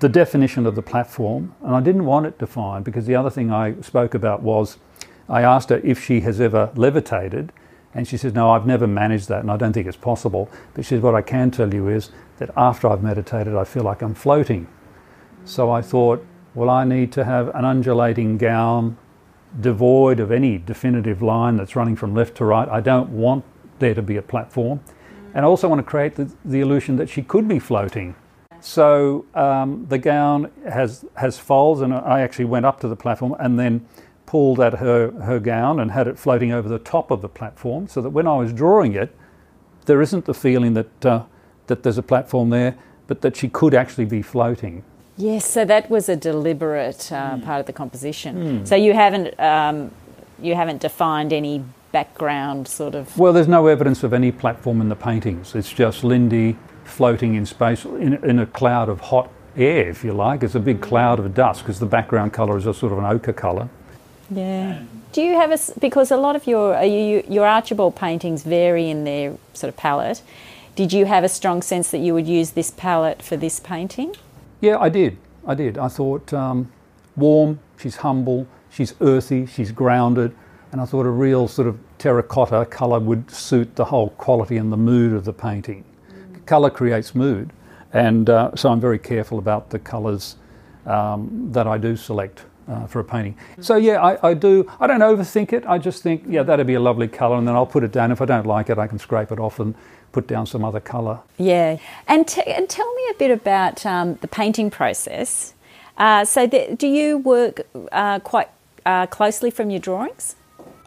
the 0.00 0.08
definition 0.08 0.66
of 0.66 0.74
the 0.74 0.82
platform, 0.82 1.54
and 1.62 1.76
I 1.76 1.80
didn't 1.80 2.04
want 2.04 2.26
it 2.26 2.38
defined 2.38 2.84
because 2.84 3.06
the 3.06 3.14
other 3.14 3.30
thing 3.30 3.52
I 3.52 3.80
spoke 3.80 4.14
about 4.14 4.42
was 4.42 4.78
I 5.28 5.42
asked 5.42 5.70
her 5.70 5.80
if 5.84 6.04
she 6.04 6.20
has 6.22 6.40
ever 6.40 6.70
levitated, 6.74 7.52
and 7.94 8.06
she 8.06 8.16
said, 8.16 8.34
No, 8.34 8.50
I've 8.50 8.66
never 8.66 8.86
managed 8.86 9.28
that, 9.28 9.40
and 9.40 9.50
I 9.50 9.56
don't 9.56 9.72
think 9.72 9.86
it's 9.86 9.96
possible. 9.96 10.48
But 10.74 10.84
she 10.84 10.90
said, 10.90 11.02
What 11.02 11.14
I 11.14 11.22
can 11.22 11.50
tell 11.50 11.72
you 11.72 11.88
is 11.88 12.10
that 12.38 12.50
after 12.56 12.88
I've 12.88 13.02
meditated, 13.02 13.54
I 13.54 13.64
feel 13.64 13.82
like 13.82 14.02
I'm 14.02 14.14
floating. 14.14 14.66
So 15.44 15.70
I 15.70 15.82
thought, 15.82 16.24
well, 16.54 16.70
I 16.70 16.84
need 16.84 17.12
to 17.12 17.24
have 17.24 17.48
an 17.54 17.64
undulating 17.64 18.38
gown 18.38 18.96
devoid 19.60 20.20
of 20.20 20.30
any 20.30 20.58
definitive 20.58 21.22
line 21.22 21.56
that's 21.56 21.74
running 21.74 21.96
from 21.96 22.14
left 22.14 22.36
to 22.36 22.44
right. 22.44 22.68
I 22.68 22.80
don't 22.80 23.10
want 23.10 23.44
there 23.78 23.94
to 23.94 24.02
be 24.02 24.16
a 24.16 24.22
platform. 24.22 24.80
And 25.34 25.44
I 25.44 25.48
also 25.48 25.68
want 25.68 25.78
to 25.80 25.84
create 25.84 26.16
the, 26.16 26.30
the 26.44 26.60
illusion 26.60 26.96
that 26.96 27.08
she 27.08 27.22
could 27.22 27.48
be 27.48 27.58
floating. 27.58 28.14
So 28.60 29.24
um, 29.34 29.86
the 29.88 29.98
gown 29.98 30.50
has, 30.68 31.04
has 31.16 31.38
folds, 31.38 31.80
and 31.80 31.94
I 31.94 32.20
actually 32.20 32.44
went 32.44 32.66
up 32.66 32.80
to 32.80 32.88
the 32.88 32.96
platform 32.96 33.34
and 33.38 33.58
then 33.58 33.86
pulled 34.30 34.60
at 34.60 34.74
her, 34.74 35.10
her 35.22 35.40
gown 35.40 35.80
and 35.80 35.90
had 35.90 36.06
it 36.06 36.16
floating 36.16 36.52
over 36.52 36.68
the 36.68 36.78
top 36.78 37.10
of 37.10 37.20
the 37.20 37.28
platform 37.28 37.88
so 37.88 38.00
that 38.00 38.10
when 38.10 38.28
I 38.28 38.36
was 38.36 38.52
drawing 38.52 38.94
it, 38.94 39.12
there 39.86 40.00
isn't 40.00 40.24
the 40.24 40.34
feeling 40.34 40.74
that, 40.74 41.04
uh, 41.04 41.24
that 41.66 41.82
there's 41.82 41.98
a 41.98 42.02
platform 42.02 42.50
there, 42.50 42.76
but 43.08 43.22
that 43.22 43.36
she 43.36 43.48
could 43.48 43.74
actually 43.74 44.04
be 44.04 44.22
floating. 44.22 44.84
Yes, 45.16 45.50
so 45.50 45.64
that 45.64 45.90
was 45.90 46.08
a 46.08 46.14
deliberate 46.14 47.10
uh, 47.10 47.38
mm. 47.38 47.44
part 47.44 47.58
of 47.58 47.66
the 47.66 47.72
composition. 47.72 48.60
Mm. 48.60 48.68
So 48.68 48.76
you 48.76 48.92
haven't 48.92 49.38
um, 49.40 49.90
you 50.40 50.54
haven't 50.54 50.80
defined 50.80 51.32
any 51.32 51.64
background 51.90 52.68
sort 52.68 52.94
of. 52.94 53.18
Well, 53.18 53.32
there's 53.32 53.48
no 53.48 53.66
evidence 53.66 54.04
of 54.04 54.12
any 54.12 54.30
platform 54.30 54.80
in 54.80 54.88
the 54.88 54.96
paintings. 54.96 55.56
It's 55.56 55.72
just 55.72 56.04
Lindy 56.04 56.56
floating 56.84 57.34
in 57.34 57.46
space 57.46 57.84
in, 57.84 58.14
in 58.24 58.38
a 58.38 58.46
cloud 58.46 58.88
of 58.88 59.00
hot 59.00 59.28
air, 59.56 59.88
if 59.88 60.04
you 60.04 60.12
like. 60.12 60.44
It's 60.44 60.54
a 60.54 60.60
big 60.60 60.80
cloud 60.80 61.18
of 61.18 61.34
dust 61.34 61.62
because 61.62 61.80
the 61.80 61.86
background 61.86 62.32
colour 62.32 62.56
is 62.56 62.66
a 62.66 62.72
sort 62.72 62.92
of 62.92 62.98
an 62.98 63.06
ochre 63.06 63.32
colour. 63.32 63.68
Yeah. 64.30 64.82
Do 65.12 65.22
you 65.22 65.34
have 65.34 65.50
a 65.50 65.58
because 65.80 66.10
a 66.10 66.16
lot 66.16 66.36
of 66.36 66.46
your 66.46 66.80
you, 66.82 67.24
your 67.28 67.46
Archibald 67.46 67.96
paintings 67.96 68.42
vary 68.44 68.88
in 68.88 69.04
their 69.04 69.36
sort 69.54 69.68
of 69.68 69.76
palette. 69.76 70.22
Did 70.76 70.92
you 70.92 71.04
have 71.06 71.24
a 71.24 71.28
strong 71.28 71.62
sense 71.62 71.90
that 71.90 71.98
you 71.98 72.14
would 72.14 72.26
use 72.26 72.52
this 72.52 72.70
palette 72.70 73.22
for 73.22 73.36
this 73.36 73.60
painting? 73.60 74.14
Yeah, 74.60 74.78
I 74.78 74.88
did. 74.88 75.18
I 75.46 75.54
did. 75.54 75.78
I 75.78 75.88
thought 75.88 76.32
um, 76.32 76.70
warm, 77.16 77.58
she's 77.78 77.96
humble, 77.96 78.46
she's 78.70 78.94
earthy, 79.00 79.46
she's 79.46 79.72
grounded, 79.72 80.34
and 80.72 80.80
I 80.80 80.84
thought 80.84 81.06
a 81.06 81.10
real 81.10 81.48
sort 81.48 81.66
of 81.66 81.78
terracotta 81.98 82.66
colour 82.66 83.00
would 83.00 83.30
suit 83.30 83.76
the 83.76 83.86
whole 83.86 84.10
quality 84.10 84.56
and 84.56 84.72
the 84.72 84.76
mood 84.76 85.12
of 85.12 85.24
the 85.24 85.32
painting. 85.32 85.84
Mm. 86.12 86.46
Colour 86.46 86.70
creates 86.70 87.14
mood, 87.14 87.52
and 87.92 88.30
uh, 88.30 88.54
so 88.54 88.70
I'm 88.70 88.80
very 88.80 88.98
careful 88.98 89.38
about 89.38 89.70
the 89.70 89.78
colours 89.78 90.36
um, 90.86 91.48
that 91.52 91.66
I 91.66 91.78
do 91.78 91.96
select. 91.96 92.44
Uh, 92.70 92.86
for 92.86 93.00
a 93.00 93.04
painting. 93.04 93.34
So 93.60 93.74
yeah, 93.74 94.00
I, 94.00 94.28
I, 94.28 94.34
do. 94.34 94.70
I 94.78 94.86
don't 94.86 95.00
overthink 95.00 95.52
it. 95.52 95.66
I 95.66 95.76
just 95.76 96.04
think, 96.04 96.22
yeah, 96.28 96.44
that'd 96.44 96.68
be 96.68 96.74
a 96.74 96.80
lovely 96.80 97.08
colour, 97.08 97.36
and 97.36 97.48
then 97.48 97.56
I'll 97.56 97.66
put 97.66 97.82
it 97.82 97.90
down. 97.90 98.12
If 98.12 98.22
I 98.22 98.26
don't 98.26 98.46
like 98.46 98.70
it, 98.70 98.78
I 98.78 98.86
can 98.86 98.96
scrape 98.96 99.32
it 99.32 99.40
off 99.40 99.58
and 99.58 99.74
put 100.12 100.28
down 100.28 100.46
some 100.46 100.64
other 100.64 100.78
colour. 100.78 101.18
Yeah, 101.36 101.78
and, 102.06 102.28
t- 102.28 102.42
and 102.46 102.68
tell 102.68 102.94
me 102.94 103.02
a 103.10 103.14
bit 103.14 103.32
about 103.32 103.84
um, 103.84 104.14
the 104.20 104.28
painting 104.28 104.70
process. 104.70 105.54
Uh, 105.96 106.24
so, 106.24 106.46
the, 106.46 106.76
do 106.76 106.86
you 106.86 107.18
work 107.18 107.62
uh, 107.90 108.20
quite 108.20 108.50
uh, 108.86 109.08
closely 109.08 109.50
from 109.50 109.70
your 109.70 109.80
drawings? 109.80 110.36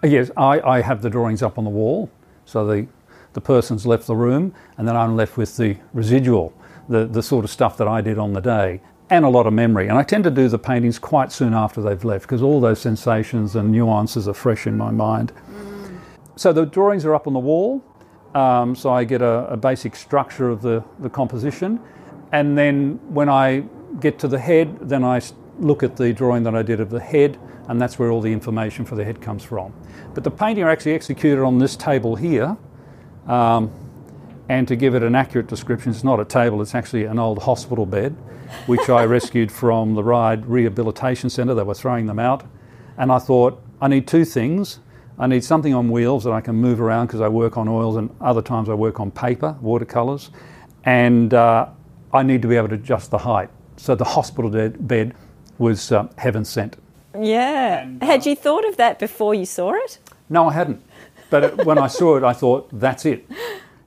Yes, 0.04 0.32
I, 0.38 0.62
I, 0.62 0.82
have 0.82 1.02
the 1.02 1.10
drawings 1.10 1.44
up 1.44 1.58
on 1.58 1.66
the 1.66 1.70
wall. 1.70 2.10
So 2.46 2.66
the 2.66 2.88
the 3.34 3.42
person's 3.42 3.86
left 3.86 4.08
the 4.08 4.16
room, 4.16 4.54
and 4.78 4.88
then 4.88 4.96
I'm 4.96 5.16
left 5.16 5.38
with 5.38 5.58
the 5.58 5.78
residual, 5.94 6.54
the, 6.88 7.06
the 7.06 7.22
sort 7.22 7.44
of 7.44 7.52
stuff 7.52 7.78
that 7.78 7.88
I 7.88 8.02
did 8.02 8.18
on 8.18 8.34
the 8.34 8.42
day, 8.42 8.80
and 9.14 9.26
a 9.26 9.30
lot 9.30 9.46
of 9.46 9.54
memory. 9.54 9.88
And 9.90 9.98
I 9.98 10.02
tend 10.02 10.24
to 10.24 10.32
do 10.32 10.50
the 10.50 10.58
paintings 10.58 10.98
quite 10.98 11.32
soon 11.32 11.54
after 11.54 11.84
they've 11.84 12.04
left 12.04 12.24
because 12.24 12.42
all 12.42 12.60
those 12.60 12.82
sensations 12.82 13.56
and 13.56 13.72
nuances 13.72 14.28
are 14.28 14.34
fresh 14.34 14.66
in 14.66 14.76
my 14.76 14.90
mind. 14.90 15.32
Mm. 15.52 16.00
So 16.36 16.52
the 16.52 16.66
drawings 16.66 17.06
are 17.06 17.14
up 17.14 17.28
on 17.28 17.34
the 17.34 17.40
wall, 17.40 17.84
um, 18.34 18.76
so 18.76 18.92
I 18.92 19.04
get 19.04 19.22
a, 19.22 19.48
a 19.50 19.56
basic 19.56 19.96
structure 19.96 20.50
of 20.50 20.64
the, 20.64 20.84
the 20.98 21.12
composition. 21.12 21.80
And 22.32 22.58
then 22.58 23.00
when 23.14 23.30
I 23.30 23.66
get 24.00 24.18
to 24.20 24.28
the 24.28 24.40
head, 24.40 24.80
then 24.90 25.04
I 25.04 25.22
look 25.60 25.84
at 25.84 25.96
the 25.96 26.12
drawing 26.12 26.42
that 26.44 26.56
I 26.56 26.64
did 26.64 26.80
of 26.80 26.90
the 26.90 27.00
head, 27.00 27.38
and 27.70 27.80
that's 27.80 28.00
where 28.00 28.10
all 28.10 28.20
the 28.20 28.34
information 28.34 28.84
for 28.84 28.96
the 28.96 29.06
head 29.06 29.22
comes 29.22 29.44
from. 29.44 29.74
But 30.16 30.24
the 30.24 30.32
painting 30.32 30.64
are 30.64 30.72
actually 30.72 30.94
executed 30.94 31.44
on 31.44 31.60
this 31.60 31.76
table 31.76 32.16
here. 32.16 32.58
Um, 33.28 33.72
and 34.50 34.68
to 34.68 34.76
give 34.76 34.96
it 34.96 35.04
an 35.04 35.16
accurate 35.16 35.48
description, 35.48 35.92
it's 35.92 36.04
not 36.04 36.20
a 36.20 36.26
table, 36.26 36.62
it's 36.62 36.76
actually 36.76 37.06
an 37.06 37.20
old 37.20 37.44
hospital 37.44 37.86
bed, 37.86 38.16
which 38.66 38.90
I 38.90 39.06
rescued 39.18 39.52
from 39.52 39.96
the 39.96 40.04
Ryde 40.04 40.46
Rehabilitation 40.46 41.30
Centre. 41.30 41.54
They 41.54 41.64
were 41.64 41.74
throwing 41.74 42.08
them 42.08 42.20
out. 42.20 42.44
And 42.98 43.12
I 43.12 43.20
thought, 43.20 43.62
I 43.82 43.88
need 43.88 44.08
two 44.08 44.26
things. 44.26 44.80
I 45.18 45.28
need 45.28 45.44
something 45.44 45.74
on 45.74 45.90
wheels 45.90 46.24
that 46.26 46.32
I 46.32 46.42
can 46.42 46.56
move 46.56 46.82
around 46.82 47.08
because 47.08 47.22
I 47.22 47.28
work 47.28 47.58
on 47.58 47.68
oils 47.68 47.96
and 47.96 48.14
other 48.20 48.42
times 48.42 48.68
I 48.68 48.74
work 48.74 49.00
on 49.00 49.12
paper, 49.12 49.56
watercolours. 49.62 50.32
And 50.86 51.34
uh, 51.34 51.70
I 52.12 52.24
need 52.24 52.42
to 52.42 52.48
be 52.48 52.56
able 52.56 52.70
to 52.70 52.76
adjust 52.76 53.12
the 53.12 53.20
height. 53.20 53.50
So 53.78 53.96
the 53.96 54.04
hospital 54.04 54.50
bed 54.72 55.16
was 55.58 55.92
uh, 55.92 56.08
heaven 56.18 56.46
sent. 56.46 56.78
Yeah. 57.20 57.84
And, 57.84 58.02
uh, 58.02 58.06
Had 58.06 58.26
you 58.26 58.36
thought 58.36 58.66
of 58.66 58.78
that 58.78 59.00
before 59.00 59.34
you 59.34 59.46
saw 59.46 59.74
it? 59.74 60.00
No, 60.30 60.50
I 60.50 60.54
hadn't. 60.54 60.84
But 61.30 61.44
it, 61.44 61.66
when 61.66 61.78
I 61.78 61.88
saw 61.88 62.18
it, 62.18 62.24
I 62.24 62.34
thought, 62.34 62.70
that's 62.72 63.06
it. 63.06 63.28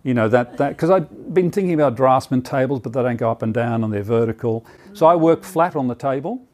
You 0.07 0.15
know, 0.15 0.29
that, 0.29 0.57
that, 0.59 0.69
because 0.69 0.89
I've 0.89 1.35
been 1.35 1.51
thinking 1.51 1.75
about 1.75 1.97
draftsman 1.97 2.43
tables, 2.43 2.79
but 2.79 2.93
they 2.93 3.03
don't 3.03 3.17
go 3.17 3.29
up 3.29 3.43
and 3.43 3.53
down 3.53 3.83
and 3.83 3.93
they're 3.93 4.05
vertical. 4.05 4.65
So 4.93 5.05
I 5.05 5.17
work 5.17 5.43
flat 5.43 5.75
on 5.75 5.89
the 5.89 5.97
table. 5.97 6.47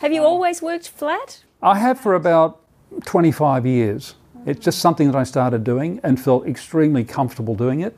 Have 0.00 0.12
you 0.12 0.22
always 0.22 0.60
worked 0.60 0.90
flat? 0.90 1.42
I 1.62 1.78
have 1.78 1.98
for 1.98 2.14
about 2.14 2.60
25 3.06 3.64
years. 3.64 4.14
It's 4.44 4.62
just 4.62 4.80
something 4.80 5.10
that 5.10 5.16
I 5.16 5.22
started 5.22 5.64
doing 5.64 6.00
and 6.02 6.20
felt 6.20 6.46
extremely 6.46 7.02
comfortable 7.02 7.54
doing 7.54 7.80
it. 7.80 7.96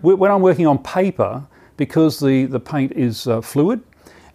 When 0.00 0.30
I'm 0.30 0.42
working 0.42 0.68
on 0.68 0.78
paper, 0.78 1.44
because 1.76 2.20
the, 2.20 2.44
the 2.44 2.60
paint 2.60 2.92
is 2.92 3.26
uh, 3.26 3.40
fluid 3.40 3.82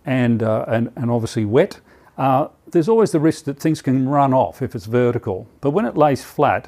and, 0.06 0.44
uh, 0.44 0.66
and, 0.68 0.92
and 0.98 1.10
obviously 1.10 1.46
wet, 1.46 1.80
uh, 2.18 2.50
there's 2.72 2.90
always 2.90 3.12
the 3.12 3.20
risk 3.22 3.46
that 3.46 3.62
things 3.62 3.82
can 3.82 4.10
run 4.10 4.34
off 4.34 4.62
if 4.62 4.76
it's 4.76 4.88
vertical. 4.88 5.48
But 5.62 5.72
when 5.72 5.86
it 5.86 5.96
lays 5.96 6.22
flat, 6.22 6.68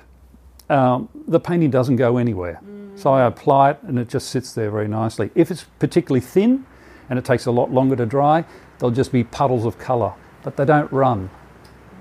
um, 0.70 1.10
the 1.28 1.42
painting 1.42 1.72
doesn't 1.72 1.98
go 1.98 2.16
anywhere. 2.16 2.62
Mm. 2.66 2.89
So 3.00 3.14
I 3.14 3.26
apply 3.26 3.72
it 3.72 3.80
and 3.84 3.98
it 3.98 4.10
just 4.10 4.30
sits 4.30 4.52
there 4.52 4.70
very 4.70 4.90
nicely. 4.90 5.32
If 5.34 5.52
it's 5.52 5.64
particularly 5.80 6.20
thin 6.20 6.66
and 7.10 7.18
it 7.18 7.24
takes 7.24 7.46
a 7.46 7.52
lot 7.52 7.72
longer 7.72 7.96
to 7.96 8.06
dry, 8.06 8.44
they'll 8.78 8.92
just 8.92 9.14
be 9.14 9.24
puddles 9.24 9.64
of 9.64 9.80
colour, 9.80 10.14
but 10.44 10.58
they 10.58 10.66
don't 10.66 10.92
run. 10.92 11.30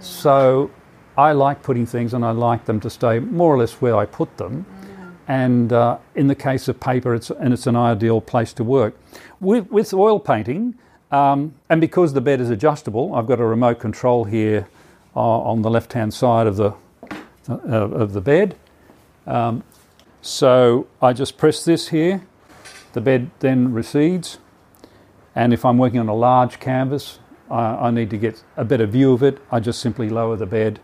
So 0.00 0.72
I 1.16 1.30
like 1.30 1.62
putting 1.62 1.86
things 1.86 2.14
and 2.14 2.24
I 2.24 2.32
like 2.32 2.64
them 2.64 2.80
to 2.80 2.90
stay 2.90 3.20
more 3.20 3.54
or 3.54 3.58
less 3.58 3.74
where 3.74 3.96
I 3.96 4.06
put 4.06 4.38
them. 4.38 4.66
And 5.28 5.72
uh, 5.72 5.98
in 6.16 6.26
the 6.26 6.34
case 6.34 6.66
of 6.66 6.80
paper, 6.80 7.14
it's, 7.14 7.30
and 7.30 7.52
it's 7.52 7.68
an 7.68 7.76
ideal 7.76 8.20
place 8.20 8.52
to 8.54 8.64
work. 8.64 8.98
With, 9.38 9.70
with 9.70 9.94
oil 9.94 10.18
painting, 10.18 10.74
um, 11.12 11.54
and 11.70 11.80
because 11.80 12.12
the 12.12 12.20
bed 12.20 12.40
is 12.40 12.50
adjustable, 12.50 13.14
I've 13.14 13.28
got 13.28 13.38
a 13.38 13.44
remote 13.44 13.78
control 13.78 14.24
here 14.24 14.66
uh, 15.14 15.20
on 15.20 15.62
the 15.62 15.70
left 15.70 15.92
hand 15.92 16.12
side 16.12 16.48
of 16.48 16.56
the, 16.56 16.74
uh, 17.48 17.54
of 17.54 18.14
the 18.14 18.20
bed. 18.20 18.56
Um, 19.28 19.62
so 20.20 20.86
I 21.00 21.12
just 21.12 21.38
press 21.38 21.64
this 21.64 21.88
here, 21.88 22.26
the 22.92 23.00
bed 23.00 23.30
then 23.40 23.72
recedes. 23.72 24.38
And 25.34 25.52
if 25.52 25.64
I'm 25.64 25.78
working 25.78 26.00
on 26.00 26.08
a 26.08 26.14
large 26.14 26.58
canvas, 26.58 27.20
I 27.50 27.90
need 27.90 28.10
to 28.10 28.18
get 28.18 28.42
a 28.56 28.64
better 28.64 28.86
view 28.86 29.12
of 29.12 29.22
it. 29.22 29.38
I 29.50 29.60
just 29.60 29.80
simply 29.80 30.08
lower 30.08 30.36
the 30.36 30.46
bed 30.46 30.80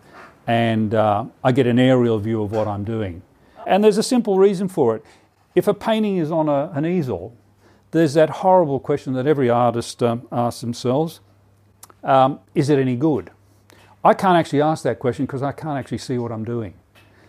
and 0.46 0.94
uh, 0.94 1.26
I 1.42 1.52
get 1.52 1.66
an 1.66 1.78
aerial 1.78 2.18
view 2.18 2.42
of 2.42 2.52
what 2.52 2.68
I'm 2.68 2.84
doing. 2.84 3.22
And 3.66 3.82
there's 3.82 3.98
a 3.98 4.02
simple 4.02 4.38
reason 4.38 4.68
for 4.68 4.96
it. 4.96 5.04
If 5.54 5.68
a 5.68 5.74
painting 5.74 6.18
is 6.18 6.30
on 6.30 6.48
a, 6.48 6.70
an 6.74 6.86
easel, 6.86 7.34
there's 7.90 8.14
that 8.14 8.30
horrible 8.30 8.80
question 8.80 9.12
that 9.14 9.26
every 9.26 9.48
artist 9.48 10.02
um, 10.02 10.26
asks 10.32 10.60
themselves 10.60 11.20
um, 12.02 12.40
is 12.54 12.68
it 12.68 12.78
any 12.78 12.96
good? 12.96 13.30
I 14.04 14.12
can't 14.12 14.36
actually 14.36 14.60
ask 14.60 14.82
that 14.84 14.98
question 14.98 15.24
because 15.24 15.42
I 15.42 15.52
can't 15.52 15.78
actually 15.78 15.98
see 15.98 16.18
what 16.18 16.30
I'm 16.30 16.44
doing. 16.44 16.74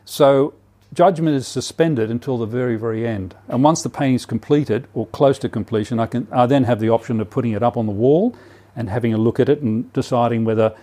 So 0.04 0.54
judgment 0.96 1.36
is 1.36 1.46
suspended 1.48 2.10
until 2.10 2.38
the 2.38 2.46
very, 2.46 2.78
very 2.78 3.06
end. 3.06 3.36
And 3.48 3.64
once 3.64 3.84
the 3.84 3.90
painting 3.90 4.16
is 4.16 4.26
completed 4.26 4.88
or 4.94 5.06
close 5.08 5.38
to 5.40 5.50
completion, 5.50 6.00
I, 6.00 6.08
can, 6.08 6.28
I 6.32 6.46
then 6.46 6.64
have 6.64 6.80
the 6.80 6.90
option 6.90 7.20
of 7.20 7.30
putting 7.30 7.52
it 7.52 7.62
up 7.62 7.78
on 7.78 7.86
the 7.86 7.92
wall 7.92 8.36
and 8.76 8.90
having 8.90 9.14
a 9.14 9.18
look 9.18 9.40
at 9.40 9.50
it 9.50 9.62
and 9.62 9.92
deciding 9.94 10.46
whether 10.46 10.76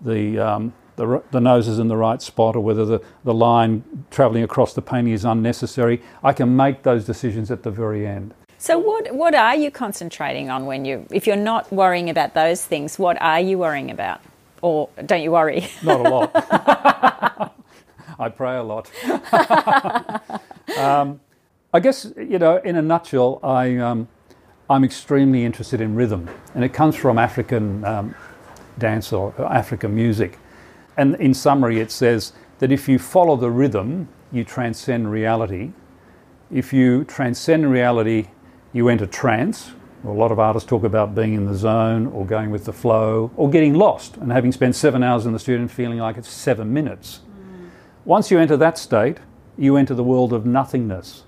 the, 0.00 0.38
um, 0.38 0.72
the, 0.96 1.22
the 1.30 1.40
nose 1.40 1.68
is 1.68 1.78
in 1.78 1.88
the 1.88 1.96
right 1.96 2.20
spot 2.20 2.56
or 2.56 2.60
whether 2.60 2.84
the, 2.84 3.00
the 3.24 3.32
line 3.32 4.04
travelling 4.10 4.42
across 4.42 4.74
the 4.74 4.82
painting 4.82 5.14
is 5.14 5.24
unnecessary. 5.24 6.02
I 6.22 6.32
can 6.32 6.56
make 6.56 6.82
those 6.82 7.04
decisions 7.04 7.50
at 7.50 7.62
the 7.62 7.70
very 7.70 8.06
end. 8.06 8.34
So 8.58 8.78
what 8.78 9.14
what 9.14 9.34
are 9.34 9.56
you 9.56 9.70
concentrating 9.70 10.50
on 10.50 10.66
when 10.66 10.84
you 10.84 11.06
if 11.10 11.26
you're 11.26 11.34
not 11.34 11.72
worrying 11.72 12.10
about 12.10 12.34
those 12.34 12.62
things, 12.62 12.98
what 12.98 13.16
are 13.22 13.40
you 13.40 13.56
worrying 13.56 13.90
about? 13.90 14.20
Or 14.60 14.90
don't 15.06 15.22
you 15.22 15.32
worry? 15.32 15.66
Not 15.82 16.00
a 16.00 16.10
lot. 16.10 17.54
I 18.20 18.28
pray 18.28 18.58
a 18.58 18.62
lot. 18.62 18.90
um, 20.78 21.20
I 21.72 21.80
guess 21.80 22.12
you 22.18 22.38
know, 22.38 22.58
in 22.58 22.76
a 22.76 22.82
nutshell, 22.82 23.40
I 23.42 23.78
um, 23.78 24.08
I'm 24.68 24.84
extremely 24.84 25.42
interested 25.44 25.80
in 25.80 25.94
rhythm, 25.94 26.28
and 26.54 26.62
it 26.62 26.74
comes 26.74 26.94
from 26.94 27.16
African 27.16 27.82
um, 27.82 28.14
dance 28.76 29.10
or 29.14 29.32
African 29.38 29.94
music. 29.94 30.38
And 30.98 31.14
in 31.14 31.32
summary, 31.32 31.80
it 31.80 31.90
says 31.90 32.34
that 32.58 32.70
if 32.70 32.88
you 32.88 32.98
follow 32.98 33.36
the 33.36 33.50
rhythm, 33.50 34.08
you 34.30 34.44
transcend 34.44 35.10
reality. 35.10 35.72
If 36.52 36.74
you 36.74 37.04
transcend 37.04 37.70
reality, 37.70 38.28
you 38.74 38.90
enter 38.90 39.06
trance. 39.06 39.72
A 40.04 40.10
lot 40.10 40.30
of 40.30 40.38
artists 40.38 40.68
talk 40.68 40.84
about 40.84 41.14
being 41.14 41.32
in 41.34 41.46
the 41.46 41.54
zone 41.54 42.06
or 42.08 42.26
going 42.26 42.50
with 42.50 42.66
the 42.66 42.72
flow 42.72 43.30
or 43.36 43.48
getting 43.48 43.74
lost 43.74 44.18
and 44.18 44.30
having 44.30 44.52
spent 44.52 44.76
seven 44.76 45.02
hours 45.02 45.24
in 45.24 45.32
the 45.32 45.38
studio 45.38 45.60
and 45.62 45.70
feeling 45.70 45.98
like 45.98 46.18
it's 46.18 46.28
seven 46.28 46.70
minutes. 46.72 47.20
Once 48.04 48.30
you 48.30 48.38
enter 48.38 48.56
that 48.56 48.78
state, 48.78 49.18
you 49.58 49.76
enter 49.76 49.94
the 49.94 50.04
world 50.04 50.32
of 50.32 50.46
nothingness 50.46 51.24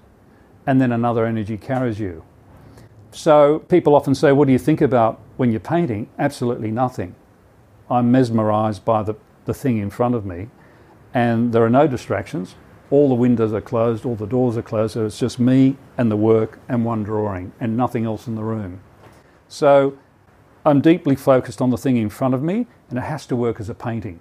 and 0.66 0.80
then 0.80 0.92
another 0.92 1.26
energy 1.26 1.56
carries 1.56 2.00
you. 2.00 2.24
So 3.10 3.58
people 3.68 3.94
often 3.94 4.14
say, 4.14 4.32
What 4.32 4.46
do 4.46 4.52
you 4.52 4.58
think 4.58 4.80
about 4.80 5.20
when 5.36 5.50
you're 5.50 5.60
painting? 5.60 6.08
Absolutely 6.18 6.70
nothing. 6.70 7.14
I'm 7.90 8.10
mesmerized 8.10 8.84
by 8.84 9.02
the, 9.02 9.14
the 9.44 9.52
thing 9.52 9.78
in 9.78 9.90
front 9.90 10.14
of 10.14 10.24
me 10.24 10.48
and 11.12 11.52
there 11.52 11.62
are 11.62 11.70
no 11.70 11.86
distractions 11.86 12.54
all 12.92 13.08
the 13.08 13.14
windows 13.14 13.54
are 13.54 13.60
closed, 13.62 14.04
all 14.04 14.14
the 14.14 14.26
doors 14.26 14.58
are 14.58 14.62
closed, 14.62 14.92
so 14.92 15.06
it's 15.06 15.18
just 15.18 15.40
me 15.40 15.78
and 15.96 16.10
the 16.10 16.16
work 16.16 16.58
and 16.68 16.84
one 16.84 17.02
drawing 17.02 17.50
and 17.58 17.74
nothing 17.74 18.04
else 18.04 18.26
in 18.26 18.34
the 18.34 18.44
room. 18.44 18.82
So 19.48 19.96
I'm 20.66 20.82
deeply 20.82 21.16
focused 21.16 21.62
on 21.62 21.70
the 21.70 21.78
thing 21.78 21.96
in 21.96 22.10
front 22.10 22.34
of 22.34 22.42
me 22.42 22.66
and 22.90 22.98
it 22.98 23.02
has 23.02 23.24
to 23.28 23.36
work 23.36 23.60
as 23.60 23.70
a 23.70 23.74
painting. 23.74 24.20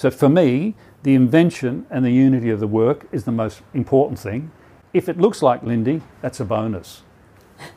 So 0.00 0.10
for 0.10 0.30
me, 0.30 0.76
the 1.02 1.14
invention 1.14 1.84
and 1.90 2.02
the 2.02 2.10
unity 2.10 2.48
of 2.48 2.58
the 2.58 2.66
work 2.66 3.06
is 3.12 3.24
the 3.24 3.32
most 3.32 3.60
important 3.74 4.18
thing. 4.18 4.50
If 4.94 5.10
it 5.10 5.18
looks 5.18 5.42
like 5.42 5.62
Lindy, 5.62 6.00
that's 6.22 6.40
a 6.40 6.46
bonus. 6.46 7.02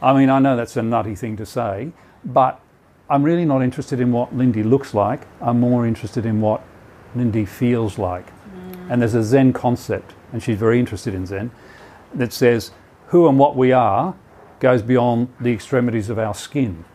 I 0.01 0.13
mean, 0.13 0.29
I 0.29 0.39
know 0.39 0.55
that's 0.55 0.77
a 0.77 0.81
nutty 0.81 1.15
thing 1.15 1.35
to 1.35 1.45
say, 1.45 1.91
but 2.23 2.61
I'm 3.09 3.23
really 3.23 3.43
not 3.43 3.61
interested 3.61 3.99
in 3.99 4.13
what 4.13 4.33
Lindy 4.33 4.63
looks 4.63 4.93
like. 4.93 5.27
I'm 5.41 5.59
more 5.59 5.85
interested 5.85 6.25
in 6.25 6.39
what 6.39 6.63
Lindy 7.13 7.43
feels 7.43 7.99
like. 7.99 8.27
Mm. 8.27 8.91
And 8.91 9.01
there's 9.01 9.15
a 9.15 9.23
Zen 9.23 9.51
concept 9.51 10.15
and 10.31 10.41
she's 10.41 10.57
very 10.57 10.79
interested 10.79 11.13
in 11.13 11.25
Zen, 11.25 11.51
that 12.13 12.31
says 12.31 12.71
who 13.07 13.27
and 13.27 13.37
what 13.37 13.57
we 13.57 13.73
are 13.73 14.15
goes 14.61 14.81
beyond 14.81 15.27
the 15.41 15.51
extremities 15.51 16.09
of 16.09 16.17
our 16.17 16.33
skin. 16.33 16.85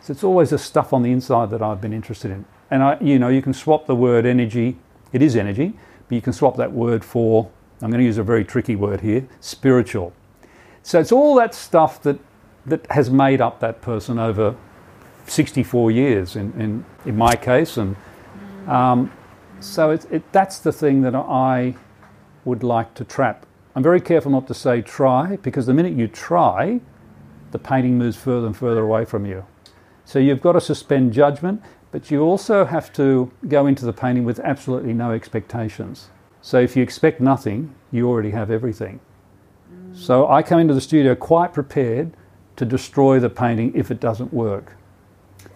So 0.00 0.12
it's 0.12 0.24
always 0.24 0.48
the 0.48 0.56
stuff 0.56 0.94
on 0.94 1.02
the 1.02 1.12
inside 1.12 1.50
that 1.50 1.60
I've 1.60 1.82
been 1.82 1.92
interested 1.92 2.30
in. 2.30 2.46
And 2.72 2.82
I, 2.82 2.96
you 3.02 3.18
know, 3.18 3.28
you 3.28 3.42
can 3.42 3.52
swap 3.52 3.84
the 3.84 3.94
word 3.94 4.24
energy, 4.24 4.78
it 5.12 5.20
is 5.20 5.36
energy, 5.36 5.74
but 6.08 6.14
you 6.14 6.22
can 6.22 6.32
swap 6.32 6.56
that 6.56 6.72
word 6.72 7.04
for, 7.04 7.50
I'm 7.82 7.90
going 7.90 8.00
to 8.00 8.06
use 8.06 8.16
a 8.16 8.22
very 8.22 8.46
tricky 8.46 8.76
word 8.76 9.02
here, 9.02 9.28
spiritual. 9.40 10.14
So 10.82 10.98
it's 10.98 11.12
all 11.12 11.34
that 11.34 11.54
stuff 11.54 12.02
that, 12.02 12.18
that 12.64 12.90
has 12.90 13.10
made 13.10 13.42
up 13.42 13.60
that 13.60 13.82
person 13.82 14.18
over 14.18 14.56
64 15.26 15.90
years 15.90 16.34
in, 16.34 16.58
in, 16.58 16.84
in 17.04 17.14
my 17.14 17.36
case. 17.36 17.76
And 17.76 17.94
um, 18.66 19.12
so 19.60 19.90
it, 19.90 20.06
it, 20.10 20.32
that's 20.32 20.58
the 20.58 20.72
thing 20.72 21.02
that 21.02 21.14
I 21.14 21.74
would 22.46 22.62
like 22.62 22.94
to 22.94 23.04
trap. 23.04 23.44
I'm 23.76 23.82
very 23.82 24.00
careful 24.00 24.32
not 24.32 24.46
to 24.46 24.54
say 24.54 24.80
try 24.80 25.36
because 25.36 25.66
the 25.66 25.74
minute 25.74 25.92
you 25.92 26.08
try, 26.08 26.80
the 27.50 27.58
painting 27.58 27.98
moves 27.98 28.16
further 28.16 28.46
and 28.46 28.56
further 28.56 28.80
away 28.80 29.04
from 29.04 29.26
you. 29.26 29.44
So 30.06 30.18
you've 30.18 30.40
got 30.40 30.52
to 30.52 30.60
suspend 30.62 31.12
judgment, 31.12 31.60
but 31.92 32.10
you 32.10 32.22
also 32.22 32.64
have 32.64 32.92
to 32.94 33.30
go 33.46 33.66
into 33.66 33.84
the 33.84 33.92
painting 33.92 34.24
with 34.24 34.40
absolutely 34.40 34.94
no 34.94 35.12
expectations. 35.12 36.08
So 36.40 36.58
if 36.58 36.74
you 36.74 36.82
expect 36.82 37.20
nothing, 37.20 37.74
you 37.92 38.08
already 38.08 38.30
have 38.30 38.50
everything. 38.50 38.98
Mm. 39.72 39.96
So 39.96 40.28
I 40.28 40.42
come 40.42 40.58
into 40.58 40.74
the 40.74 40.80
studio 40.80 41.14
quite 41.14 41.52
prepared 41.52 42.12
to 42.56 42.64
destroy 42.64 43.20
the 43.20 43.30
painting 43.30 43.72
if 43.76 43.90
it 43.90 44.00
doesn't 44.00 44.32
work. 44.32 44.76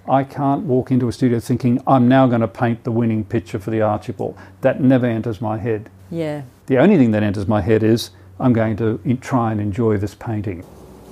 I 0.08 0.22
can't 0.22 0.62
walk 0.62 0.90
into 0.90 1.08
a 1.08 1.12
studio 1.12 1.40
thinking 1.40 1.82
I'm 1.86 2.06
now 2.06 2.28
going 2.28 2.42
to 2.42 2.48
paint 2.48 2.84
the 2.84 2.92
winning 2.92 3.24
picture 3.24 3.58
for 3.58 3.70
the 3.70 3.80
Archibald. 3.82 4.38
That 4.60 4.80
never 4.80 5.06
enters 5.06 5.40
my 5.40 5.58
head. 5.58 5.90
Yeah. 6.10 6.42
The 6.66 6.78
only 6.78 6.96
thing 6.96 7.10
that 7.12 7.22
enters 7.22 7.48
my 7.48 7.60
head 7.60 7.82
is 7.82 8.10
I'm 8.38 8.52
going 8.52 8.76
to 8.76 9.00
in- 9.04 9.18
try 9.18 9.50
and 9.50 9.60
enjoy 9.60 9.96
this 9.96 10.14
painting. 10.14 10.64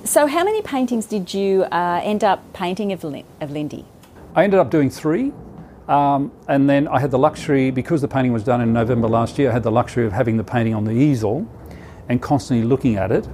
So, 0.05 0.27
how 0.27 0.43
many 0.43 0.61
paintings 0.61 1.07
did 1.07 1.33
you 1.33 1.63
uh, 1.63 1.99
end 2.03 2.23
up 2.23 2.53
painting 2.53 2.91
of, 2.93 3.03
Lin- 3.03 3.25
of 3.41 3.49
Lindy? 3.49 3.85
I 4.35 4.43
ended 4.43 4.59
up 4.59 4.69
doing 4.69 4.89
three. 4.89 5.31
Um, 5.87 6.31
and 6.47 6.69
then 6.69 6.87
I 6.87 6.99
had 6.99 7.11
the 7.11 7.19
luxury, 7.19 7.71
because 7.71 8.01
the 8.01 8.07
painting 8.07 8.33
was 8.33 8.43
done 8.43 8.59
in 8.59 8.73
November 8.73 9.07
last 9.07 9.37
year, 9.37 9.49
I 9.49 9.53
had 9.53 9.63
the 9.63 9.71
luxury 9.71 10.05
of 10.05 10.11
having 10.11 10.35
the 10.35 10.43
painting 10.43 10.73
on 10.73 10.83
the 10.83 10.91
easel 10.91 11.47
and 12.09 12.21
constantly 12.21 12.65
looking 12.65 12.95
at 12.95 13.11
it 13.11 13.27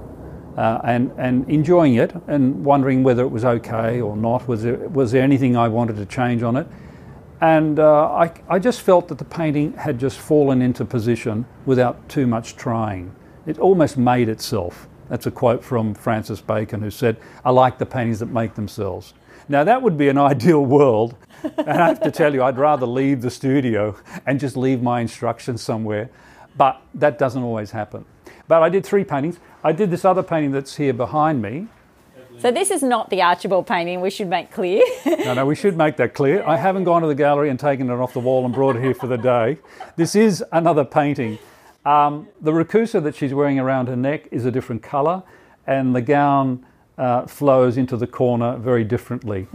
uh, 0.56 0.80
and, 0.84 1.10
and 1.16 1.48
enjoying 1.48 1.94
it 1.94 2.14
and 2.28 2.62
wondering 2.64 3.02
whether 3.02 3.22
it 3.22 3.28
was 3.28 3.44
okay 3.44 4.00
or 4.00 4.16
not. 4.16 4.46
Was 4.46 4.62
there, 4.62 4.76
was 4.90 5.12
there 5.12 5.22
anything 5.22 5.56
I 5.56 5.68
wanted 5.68 5.96
to 5.96 6.06
change 6.06 6.42
on 6.42 6.56
it? 6.56 6.66
And 7.40 7.78
uh, 7.80 8.12
I, 8.12 8.32
I 8.48 8.58
just 8.58 8.82
felt 8.82 9.08
that 9.08 9.18
the 9.18 9.24
painting 9.24 9.72
had 9.72 9.98
just 9.98 10.18
fallen 10.18 10.62
into 10.62 10.84
position 10.84 11.46
without 11.64 12.08
too 12.08 12.26
much 12.26 12.54
trying. 12.56 13.16
It 13.46 13.58
almost 13.58 13.96
made 13.96 14.28
itself. 14.28 14.88
That's 15.08 15.26
a 15.26 15.30
quote 15.30 15.64
from 15.64 15.94
Francis 15.94 16.40
Bacon, 16.40 16.82
who 16.82 16.90
said, 16.90 17.16
I 17.44 17.50
like 17.50 17.78
the 17.78 17.86
paintings 17.86 18.20
that 18.20 18.26
make 18.26 18.54
themselves. 18.54 19.14
Now, 19.48 19.64
that 19.64 19.82
would 19.82 19.96
be 19.96 20.08
an 20.08 20.18
ideal 20.18 20.64
world. 20.64 21.16
And 21.42 21.70
I 21.70 21.88
have 21.88 22.00
to 22.02 22.10
tell 22.10 22.32
you, 22.32 22.42
I'd 22.42 22.58
rather 22.58 22.86
leave 22.86 23.22
the 23.22 23.30
studio 23.30 23.96
and 24.26 24.38
just 24.38 24.56
leave 24.56 24.82
my 24.82 25.00
instructions 25.00 25.60
somewhere. 25.60 26.10
But 26.56 26.80
that 26.94 27.18
doesn't 27.18 27.42
always 27.42 27.70
happen. 27.70 28.04
But 28.46 28.62
I 28.62 28.68
did 28.68 28.84
three 28.84 29.04
paintings. 29.04 29.38
I 29.64 29.72
did 29.72 29.90
this 29.90 30.04
other 30.04 30.22
painting 30.22 30.52
that's 30.52 30.76
here 30.76 30.92
behind 30.92 31.42
me. 31.42 31.66
So, 32.38 32.50
this 32.50 32.70
is 32.70 32.82
not 32.82 33.10
the 33.10 33.22
Archibald 33.22 33.66
painting, 33.66 34.00
we 34.00 34.10
should 34.10 34.28
make 34.28 34.50
clear. 34.50 34.82
No, 35.06 35.34
no, 35.34 35.46
we 35.46 35.54
should 35.54 35.76
make 35.76 35.96
that 35.98 36.14
clear. 36.14 36.42
I 36.44 36.56
haven't 36.56 36.84
gone 36.84 37.02
to 37.02 37.08
the 37.08 37.14
gallery 37.14 37.50
and 37.50 37.60
taken 37.60 37.88
it 37.90 37.92
off 37.92 38.14
the 38.14 38.20
wall 38.20 38.44
and 38.44 38.52
brought 38.52 38.74
it 38.74 38.82
here 38.82 38.94
for 38.94 39.06
the 39.06 39.18
day. 39.18 39.58
This 39.96 40.16
is 40.16 40.42
another 40.50 40.84
painting. 40.84 41.38
Um, 41.84 42.28
the 42.40 42.52
rakusu 42.52 43.02
that 43.02 43.14
she's 43.14 43.34
wearing 43.34 43.58
around 43.58 43.88
her 43.88 43.96
neck 43.96 44.28
is 44.30 44.44
a 44.44 44.50
different 44.50 44.82
colour, 44.82 45.22
and 45.66 45.94
the 45.94 46.00
gown 46.00 46.64
uh, 46.98 47.26
flows 47.26 47.76
into 47.76 47.96
the 47.96 48.06
corner 48.06 48.56
very 48.56 48.84
differently. 48.84 49.46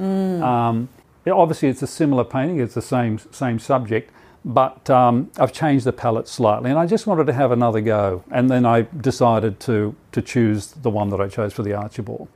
Um, 0.43 0.89
obviously, 1.25 1.69
it's 1.69 1.81
a 1.81 1.87
similar 1.87 2.23
painting, 2.23 2.59
it's 2.59 2.73
the 2.73 2.81
same, 2.81 3.19
same 3.31 3.59
subject, 3.59 4.11
but 4.45 4.89
um, 4.89 5.29
I've 5.37 5.51
changed 5.51 5.85
the 5.85 5.93
palette 5.93 6.27
slightly, 6.27 6.69
and 6.69 6.79
I 6.79 6.85
just 6.85 7.05
wanted 7.05 7.27
to 7.27 7.33
have 7.33 7.51
another 7.51 7.81
go. 7.81 8.23
And 8.31 8.49
then 8.49 8.65
I 8.65 8.87
decided 9.01 9.59
to, 9.61 9.95
to 10.13 10.21
choose 10.21 10.67
the 10.67 10.89
one 10.89 11.09
that 11.09 11.19
I 11.19 11.27
chose 11.27 11.53
for 11.53 11.63
the 11.63 11.73
Archibald. 11.73 12.29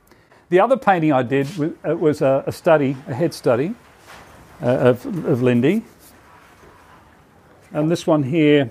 The 0.50 0.60
other 0.60 0.76
painting 0.76 1.12
I 1.12 1.22
did 1.22 1.56
was, 1.56 1.72
uh, 1.88 1.96
was 1.96 2.20
a, 2.20 2.44
a 2.46 2.52
study, 2.52 2.96
a 3.08 3.14
head 3.14 3.32
study 3.32 3.74
uh, 4.62 4.66
of, 4.66 5.06
of 5.24 5.42
Lindy. 5.42 5.82
And 7.72 7.90
this 7.90 8.06
one 8.06 8.22
here 8.22 8.70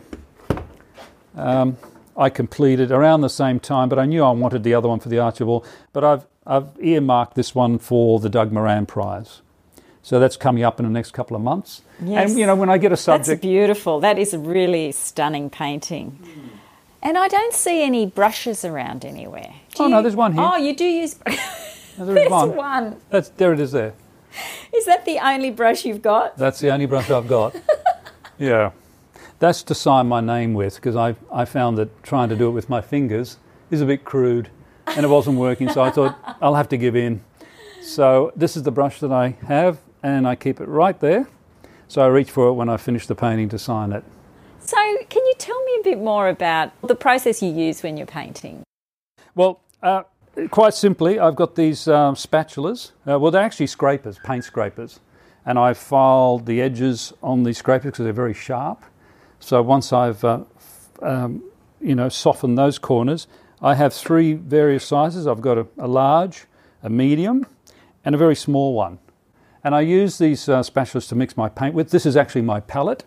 um, 1.36 1.76
I 2.18 2.30
completed 2.30 2.92
around 2.92 3.22
the 3.22 3.30
same 3.30 3.60
time, 3.60 3.90
but 3.90 3.98
I 4.00 4.06
knew 4.06 4.24
I 4.24 4.32
wanted 4.32 4.64
the 4.64 4.74
other 4.74 4.90
one 4.90 5.00
for 5.00 5.10
the 5.10 5.20
Archibald. 5.20 5.66
But 5.94 6.04
I've, 6.04 6.26
I've 6.46 6.68
earmarked 6.80 7.36
this 7.36 7.56
one 7.56 7.80
for 7.80 8.20
the 8.20 8.30
Doug 8.30 8.52
Moran 8.52 8.86
Prize. 8.86 9.42
So 10.04 10.20
that's 10.20 10.36
coming 10.36 10.64
up 10.64 10.80
in 10.80 10.86
the 10.86 10.92
next 10.92 11.12
couple 11.12 11.38
of 11.38 11.44
months. 11.44 11.84
Yes. 12.04 12.32
And, 12.32 12.40
you 12.40 12.46
know, 12.48 12.56
when 12.56 12.70
I 12.70 12.78
get 12.80 12.92
a 12.92 12.98
subject. 12.98 13.28
That's 13.28 13.42
beautiful. 13.42 14.00
That 14.00 14.18
is 14.18 14.34
a 14.34 14.40
really 14.40 14.92
stunning 14.92 15.50
painting. 15.50 16.12
Hmm. 16.24 16.48
And 17.04 17.18
I 17.18 17.28
don't 17.28 17.54
see 17.54 17.84
any 17.84 18.06
brushes 18.06 18.64
around 18.66 19.06
anywhere. 19.06 19.54
Do 19.76 19.84
Oh, 19.84 19.88
no, 19.88 20.02
there's 20.02 20.16
one 20.16 20.34
here. 20.34 20.44
Oh, 20.44 20.58
you 20.58 20.76
do 20.76 20.86
use. 20.86 21.18
Oh, 22.00 22.06
there 22.06 22.16
There's 22.16 22.32
one. 22.32 22.56
one. 22.56 23.02
That's, 23.10 23.30
there 23.30 23.52
it 23.52 23.60
is 23.60 23.74
there. 23.74 23.94
Is 24.74 24.86
that 24.86 25.04
the 25.04 25.20
only 25.20 25.52
brush 25.52 25.84
you've 25.84 26.02
got? 26.02 26.38
That's 26.38 26.60
the 26.60 26.72
only 26.72 26.86
brush 26.86 27.10
I've 27.12 27.28
got. 27.28 27.54
yeah. 28.40 28.72
That's 29.42 29.64
to 29.64 29.74
sign 29.74 30.08
my 30.08 30.22
name 30.22 30.54
with 30.54 30.76
because 30.76 30.96
I, 30.96 31.16
I 31.34 31.46
found 31.46 31.76
that 31.80 32.04
trying 32.04 32.30
to 32.30 32.36
do 32.36 32.48
it 32.48 32.52
with 32.52 32.70
my 32.70 32.80
fingers 32.80 33.38
is 33.72 33.82
a 33.82 33.88
bit 33.88 34.06
crude 34.06 34.52
and 34.86 35.04
it 35.04 35.10
wasn't 35.10 35.40
working. 35.40 35.68
So 35.68 35.82
I 35.82 35.90
thought 35.90 36.16
I'll 36.44 36.54
have 36.54 36.70
to 36.70 36.78
give 36.78 36.96
in. 36.96 37.24
So 37.82 38.32
this 38.36 38.56
is 38.56 38.62
the 38.62 38.72
brush 38.72 39.00
that 39.00 39.12
I 39.12 39.30
have 39.48 39.80
and 40.04 40.28
I 40.28 40.36
keep 40.36 40.62
it 40.62 40.68
right 40.68 41.00
there. 41.00 41.28
So 41.88 42.04
I 42.04 42.08
reach 42.08 42.30
for 42.30 42.50
it 42.50 42.54
when 42.54 42.70
I 42.70 42.78
finish 42.78 43.08
the 43.08 43.16
painting 43.16 43.50
to 43.50 43.58
sign 43.58 43.94
it. 43.94 44.04
So, 44.60 44.78
can 45.10 45.26
you 45.26 45.34
tell 45.40 45.60
me 45.64 45.78
a 45.80 45.84
bit 45.84 45.98
more 45.98 46.30
about 46.30 46.80
the 46.84 46.94
process 46.94 47.42
you 47.42 47.52
use 47.52 47.82
when 47.82 47.98
you're 47.98 48.06
painting? 48.06 48.62
Well, 49.34 49.60
uh, 49.82 50.04
quite 50.52 50.76
simply, 50.76 51.18
I've 51.18 51.36
got 51.36 51.56
these 51.56 51.88
um, 51.88 52.14
spatulas. 52.14 52.92
Uh, 53.10 53.18
well, 53.18 53.32
they're 53.32 53.42
actually 53.42 53.68
scrapers, 53.68 54.20
paint 54.24 54.44
scrapers. 54.44 55.00
And 55.48 55.58
I've 55.58 55.80
filed 55.80 56.46
the 56.46 56.62
edges 56.62 57.12
on 57.24 57.42
these 57.42 57.58
scrapers 57.58 57.94
because 57.94 58.04
they're 58.04 58.14
very 58.14 58.36
sharp. 58.36 58.84
So 59.42 59.62
once 59.62 59.92
I've, 59.92 60.24
uh, 60.24 60.44
um, 61.02 61.44
you 61.82 61.96
know, 61.96 62.08
softened 62.08 62.58
those 62.58 62.78
corners, 62.78 63.28
I 63.62 63.76
have 63.76 63.94
three 63.94 64.34
various 64.34 64.86
sizes. 64.86 65.28
I've 65.28 65.42
got 65.42 65.58
a, 65.58 65.68
a 65.78 65.88
large, 65.88 66.46
a 66.84 66.90
medium, 66.90 67.46
and 68.06 68.16
a 68.16 68.18
very 68.18 68.36
small 68.36 68.74
one. 68.74 69.00
And 69.64 69.76
I 69.76 69.82
use 69.82 70.18
these 70.18 70.48
uh, 70.48 70.62
spatulas 70.62 71.10
to 71.10 71.16
mix 71.16 71.36
my 71.36 71.50
paint 71.50 71.76
with. 71.76 71.90
This 71.90 72.06
is 72.06 72.16
actually 72.16 72.44
my 72.44 72.60
palette. 72.60 73.04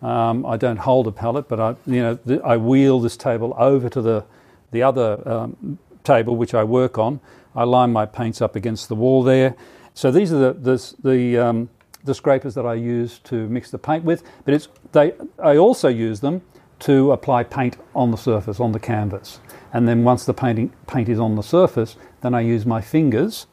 Um, 0.00 0.46
I 0.46 0.56
don't 0.56 0.78
hold 0.78 1.06
a 1.06 1.12
palette, 1.12 1.48
but 1.48 1.60
I, 1.60 1.76
you 1.86 2.02
know, 2.02 2.16
th- 2.16 2.40
I 2.44 2.56
wheel 2.56 3.00
this 3.00 3.16
table 3.16 3.54
over 3.58 3.88
to 3.88 4.00
the 4.00 4.24
the 4.70 4.82
other 4.82 5.22
um, 5.28 5.78
table 6.02 6.36
which 6.36 6.52
I 6.52 6.64
work 6.64 6.98
on. 6.98 7.20
I 7.54 7.62
line 7.64 7.92
my 7.92 8.06
paints 8.06 8.42
up 8.42 8.56
against 8.56 8.88
the 8.88 8.96
wall 8.96 9.22
there. 9.22 9.54
So 9.94 10.10
these 10.10 10.32
are 10.32 10.38
the 10.38 10.52
the 10.52 10.94
the, 11.08 11.38
um, 11.38 11.70
the 12.04 12.14
scrapers 12.14 12.54
that 12.54 12.66
I 12.66 12.74
use 12.74 13.18
to 13.24 13.48
mix 13.48 13.70
the 13.70 13.78
paint 13.78 14.04
with. 14.04 14.22
But 14.44 14.54
it's 14.54 14.68
they. 14.92 15.14
I 15.42 15.56
also 15.56 15.88
use 15.88 16.20
them 16.20 16.42
to 16.80 17.12
apply 17.12 17.44
paint 17.44 17.76
on 17.94 18.10
the 18.10 18.16
surface 18.16 18.60
on 18.60 18.72
the 18.72 18.80
canvas. 18.80 19.40
And 19.72 19.88
then 19.88 20.04
once 20.04 20.24
the 20.24 20.34
painting 20.34 20.72
paint 20.86 21.08
is 21.08 21.18
on 21.18 21.34
the 21.34 21.42
surface, 21.42 21.96
then 22.20 22.34
I 22.34 22.40
use 22.40 22.66
my 22.66 22.80
fingers. 22.80 23.46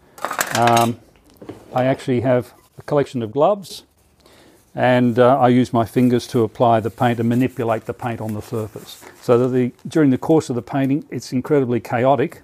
Um, 0.57 0.99
I 1.73 1.85
actually 1.85 2.21
have 2.21 2.53
a 2.77 2.81
collection 2.83 3.23
of 3.23 3.31
gloves 3.31 3.83
and 4.73 5.19
uh, 5.19 5.37
I 5.37 5.49
use 5.49 5.73
my 5.73 5.85
fingers 5.85 6.27
to 6.27 6.43
apply 6.43 6.79
the 6.79 6.89
paint 6.89 7.19
and 7.19 7.27
manipulate 7.27 7.85
the 7.85 7.93
paint 7.93 8.21
on 8.21 8.33
the 8.33 8.41
surface. 8.41 9.03
So 9.21 9.37
that 9.37 9.49
the, 9.49 9.71
during 9.87 10.11
the 10.11 10.17
course 10.17 10.49
of 10.49 10.55
the 10.55 10.61
painting, 10.61 11.05
it's 11.09 11.33
incredibly 11.33 11.79
chaotic, 11.79 12.41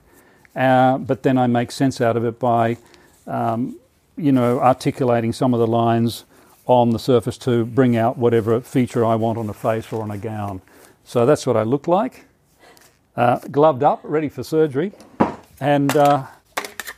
uh, 0.55 0.97
but 0.97 1.23
then 1.23 1.37
I 1.37 1.47
make 1.47 1.71
sense 1.71 2.01
out 2.01 2.17
of 2.17 2.25
it 2.25 2.39
by, 2.39 2.77
um, 3.25 3.77
you 4.17 4.31
know, 4.31 4.59
articulating 4.59 5.31
some 5.31 5.53
of 5.53 5.59
the 5.59 5.67
lines 5.67 6.25
on 6.65 6.89
the 6.89 6.99
surface 6.99 7.37
to 7.37 7.65
bring 7.65 7.95
out 7.95 8.17
whatever 8.17 8.59
feature 8.59 9.05
I 9.05 9.15
want 9.15 9.37
on 9.37 9.49
a 9.49 9.53
face 9.53 9.93
or 9.93 10.01
on 10.01 10.11
a 10.11 10.17
gown. 10.17 10.61
So 11.03 11.25
that's 11.25 11.47
what 11.47 11.55
I 11.55 11.63
look 11.63 11.87
like, 11.87 12.25
uh, 13.15 13.39
gloved 13.49 13.83
up, 13.83 14.01
ready 14.03 14.27
for 14.27 14.43
surgery, 14.43 14.91
and 15.59 15.95
uh, 15.95 16.25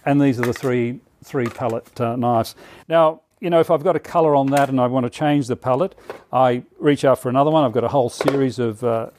and 0.06 0.20
these 0.20 0.40
are 0.40 0.46
the 0.46 0.54
three 0.54 1.00
three 1.24 1.46
palette 1.46 2.02
uh, 2.02 2.16
knives. 2.16 2.56
Now, 2.88 3.22
you 3.40 3.50
know, 3.50 3.60
if 3.60 3.70
I've 3.70 3.84
got 3.84 3.96
a 3.96 4.00
colour 4.00 4.36
on 4.36 4.48
that 4.48 4.70
and 4.70 4.82
I 4.82 4.88
want 4.88 5.06
to 5.06 5.10
change 5.10 5.48
the 5.48 5.56
palette, 5.56 5.96
I 6.34 6.64
reach 6.80 7.06
out 7.06 7.20
for 7.20 7.30
another 7.30 7.52
one. 7.52 7.64
I've 7.64 7.74
got 7.74 7.84
a 7.84 7.90
whole 7.90 8.10
series 8.10 8.60
of 8.60 8.84
uh, 8.84 9.10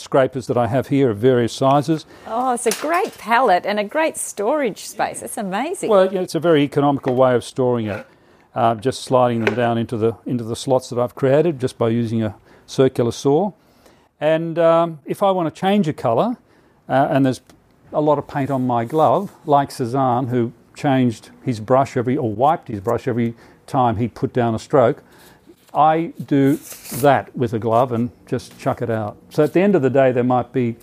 scrapers 0.00 0.46
that 0.46 0.56
I 0.56 0.66
have 0.66 0.88
here 0.88 1.10
of 1.10 1.18
various 1.18 1.52
sizes. 1.52 2.06
Oh, 2.26 2.54
it's 2.54 2.66
a 2.66 2.80
great 2.80 3.16
palette 3.18 3.66
and 3.66 3.78
a 3.78 3.84
great 3.84 4.16
storage 4.16 4.86
space. 4.86 5.22
It's 5.22 5.36
amazing. 5.36 5.90
Well, 5.90 6.12
yeah, 6.12 6.20
it's 6.20 6.34
a 6.34 6.40
very 6.40 6.62
economical 6.62 7.14
way 7.14 7.34
of 7.34 7.44
storing 7.44 7.86
it. 7.86 8.06
Uh, 8.54 8.74
just 8.74 9.02
sliding 9.02 9.44
them 9.44 9.54
down 9.54 9.78
into 9.78 9.96
the 9.96 10.16
into 10.26 10.42
the 10.42 10.56
slots 10.56 10.88
that 10.88 10.98
I've 10.98 11.14
created 11.14 11.60
just 11.60 11.78
by 11.78 11.90
using 11.90 12.22
a 12.22 12.34
circular 12.66 13.12
saw. 13.12 13.52
And 14.20 14.58
um, 14.58 15.00
if 15.04 15.22
I 15.22 15.30
want 15.30 15.54
to 15.54 15.60
change 15.60 15.86
a 15.86 15.92
colour, 15.92 16.38
uh, 16.88 17.08
and 17.10 17.24
there's 17.24 17.40
a 17.92 18.00
lot 18.00 18.18
of 18.18 18.26
paint 18.26 18.50
on 18.50 18.66
my 18.66 18.84
glove, 18.84 19.32
like 19.46 19.70
Cezanne, 19.70 20.28
who 20.28 20.52
changed 20.74 21.30
his 21.44 21.60
brush 21.60 21.96
every 21.96 22.16
or 22.16 22.32
wiped 22.32 22.68
his 22.68 22.80
brush 22.80 23.06
every 23.06 23.34
time 23.66 23.96
he 23.96 24.08
put 24.08 24.32
down 24.32 24.54
a 24.54 24.58
stroke, 24.58 25.02
I 25.74 26.12
do 26.26 26.56
that 27.00 27.34
with 27.36 27.52
a 27.52 27.58
glove 27.58 27.92
and 27.92 28.10
just 28.26 28.58
chuck 28.58 28.82
it 28.82 28.90
out. 28.90 29.16
So 29.30 29.44
at 29.44 29.52
the 29.52 29.60
end 29.60 29.74
of 29.74 29.82
the 29.82 29.90
day, 29.90 30.12
there 30.12 30.24
might 30.24 30.52
be, 30.52 30.76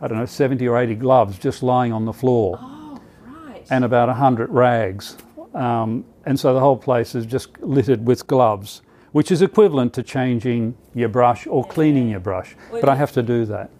I 0.00 0.08
don't 0.08 0.18
know, 0.18 0.26
70 0.26 0.66
or 0.66 0.78
80 0.78 0.96
gloves 0.96 1.38
just 1.38 1.62
lying 1.62 1.92
on 1.92 2.04
the 2.04 2.12
floor 2.12 2.58
oh, 2.60 3.00
right. 3.26 3.64
and 3.70 3.84
about 3.84 4.08
100 4.08 4.50
rags. 4.50 5.16
Um, 5.54 6.04
and 6.26 6.38
so 6.38 6.52
the 6.52 6.60
whole 6.60 6.76
place 6.76 7.14
is 7.14 7.26
just 7.26 7.60
littered 7.60 8.06
with 8.06 8.26
gloves, 8.26 8.82
which 9.12 9.30
is 9.30 9.40
equivalent 9.40 9.92
to 9.94 10.02
changing 10.02 10.76
your 10.94 11.08
brush 11.08 11.46
or 11.46 11.64
cleaning 11.64 12.08
your 12.08 12.20
brush. 12.20 12.56
But 12.70 12.88
I 12.88 12.96
have 12.96 13.12
to 13.12 13.22
do 13.22 13.44
that. 13.46 13.70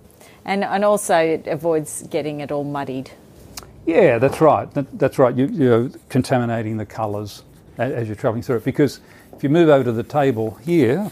And, 0.44 0.62
and 0.62 0.84
also, 0.84 1.16
it 1.16 1.46
avoids 1.46 2.06
getting 2.08 2.40
it 2.40 2.52
all 2.52 2.64
muddied. 2.64 3.10
Yeah, 3.86 4.18
that's 4.18 4.40
right. 4.40 4.70
That, 4.72 4.98
that's 4.98 5.18
right. 5.18 5.34
You, 5.34 5.46
you're 5.46 5.90
contaminating 6.08 6.76
the 6.76 6.86
colours 6.86 7.42
as 7.78 8.06
you're 8.06 8.16
travelling 8.16 8.42
through 8.42 8.56
it. 8.56 8.64
Because 8.64 9.00
if 9.36 9.42
you 9.42 9.48
move 9.48 9.68
over 9.68 9.84
to 9.84 9.92
the 9.92 10.02
table 10.02 10.58
here, 10.62 11.10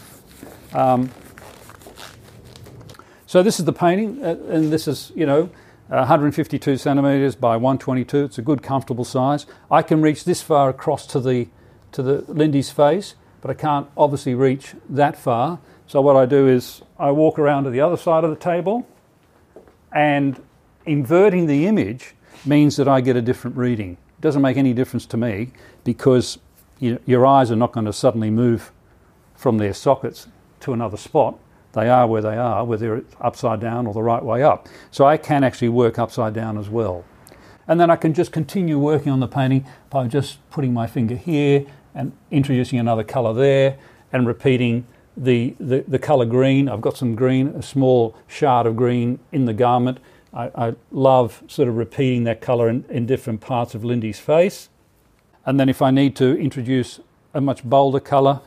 um, 0.73 1.11
so 3.25 3.43
this 3.43 3.59
is 3.59 3.65
the 3.65 3.73
painting, 3.73 4.23
uh, 4.23 4.37
and 4.49 4.71
this 4.71 4.87
is, 4.87 5.11
you 5.15 5.25
know, 5.25 5.49
152 5.87 6.77
centimetres 6.77 7.35
by 7.35 7.57
122. 7.57 8.25
It's 8.25 8.37
a 8.37 8.41
good, 8.41 8.63
comfortable 8.63 9.03
size. 9.03 9.45
I 9.69 9.81
can 9.81 10.01
reach 10.01 10.23
this 10.23 10.41
far 10.41 10.69
across 10.69 11.05
to 11.07 11.19
the 11.19 11.47
to 11.91 12.01
the 12.01 12.25
Lindy's 12.27 12.71
face, 12.71 13.13
but 13.41 13.51
I 13.51 13.53
can't 13.53 13.87
obviously 13.95 14.33
reach 14.33 14.73
that 14.89 15.15
far. 15.15 15.59
So 15.85 16.01
what 16.01 16.15
I 16.15 16.25
do 16.25 16.47
is 16.47 16.81
I 16.97 17.11
walk 17.11 17.37
around 17.37 17.65
to 17.65 17.69
the 17.69 17.81
other 17.81 17.97
side 17.97 18.23
of 18.23 18.31
the 18.31 18.35
table, 18.35 18.87
and 19.91 20.41
inverting 20.85 21.45
the 21.45 21.67
image 21.67 22.15
means 22.45 22.77
that 22.77 22.87
I 22.87 23.01
get 23.01 23.15
a 23.15 23.21
different 23.21 23.57
reading. 23.57 23.91
It 24.17 24.21
doesn't 24.21 24.41
make 24.41 24.57
any 24.57 24.73
difference 24.73 25.05
to 25.07 25.17
me 25.17 25.51
because 25.83 26.39
you, 26.83 26.99
your 27.05 27.25
eyes 27.25 27.49
are 27.49 27.55
not 27.55 27.71
going 27.71 27.85
to 27.85 27.93
suddenly 27.93 28.29
move 28.29 28.71
from 29.35 29.57
their 29.57 29.73
sockets 29.73 30.27
to 30.59 30.73
another 30.73 30.97
spot. 30.97 31.39
They 31.71 31.89
are 31.89 32.05
where 32.05 32.21
they 32.21 32.37
are, 32.37 32.63
whether 32.65 32.97
it's 32.97 33.15
upside 33.21 33.61
down 33.61 33.87
or 33.87 33.93
the 33.93 34.03
right 34.03 34.23
way 34.23 34.43
up. 34.43 34.67
So 34.91 35.05
I 35.05 35.17
can 35.17 35.43
actually 35.43 35.69
work 35.69 35.97
upside 35.97 36.33
down 36.33 36.57
as 36.57 36.69
well. 36.69 37.05
And 37.67 37.79
then 37.79 37.89
I 37.89 37.95
can 37.95 38.13
just 38.13 38.33
continue 38.33 38.77
working 38.77 39.11
on 39.11 39.21
the 39.21 39.27
painting 39.27 39.65
by 39.89 40.07
just 40.07 40.37
putting 40.51 40.73
my 40.73 40.85
finger 40.85 41.15
here 41.15 41.65
and 41.95 42.11
introducing 42.29 42.79
another 42.79 43.03
colour 43.03 43.33
there 43.33 43.77
and 44.11 44.27
repeating 44.27 44.85
the, 45.15 45.55
the, 45.59 45.85
the 45.87 45.99
colour 45.99 46.25
green. 46.25 46.67
I've 46.67 46.81
got 46.81 46.97
some 46.97 47.15
green, 47.15 47.47
a 47.47 47.61
small 47.61 48.15
shard 48.27 48.67
of 48.67 48.75
green 48.75 49.19
in 49.31 49.45
the 49.45 49.53
garment. 49.53 49.99
I, 50.33 50.51
I 50.55 50.75
love 50.91 51.43
sort 51.47 51.69
of 51.69 51.77
repeating 51.77 52.25
that 52.25 52.41
colour 52.41 52.67
in, 52.67 52.83
in 52.89 53.05
different 53.05 53.39
parts 53.39 53.73
of 53.73 53.85
Lindy's 53.85 54.19
face. 54.19 54.69
And 55.45 55.59
then 55.59 55.69
if 55.69 55.81
I 55.81 55.91
need 55.91 56.15
to 56.17 56.37
introduce 56.37 56.99
a 57.33 57.41
much 57.41 57.63
bolder 57.63 57.99
colour, 57.99 58.41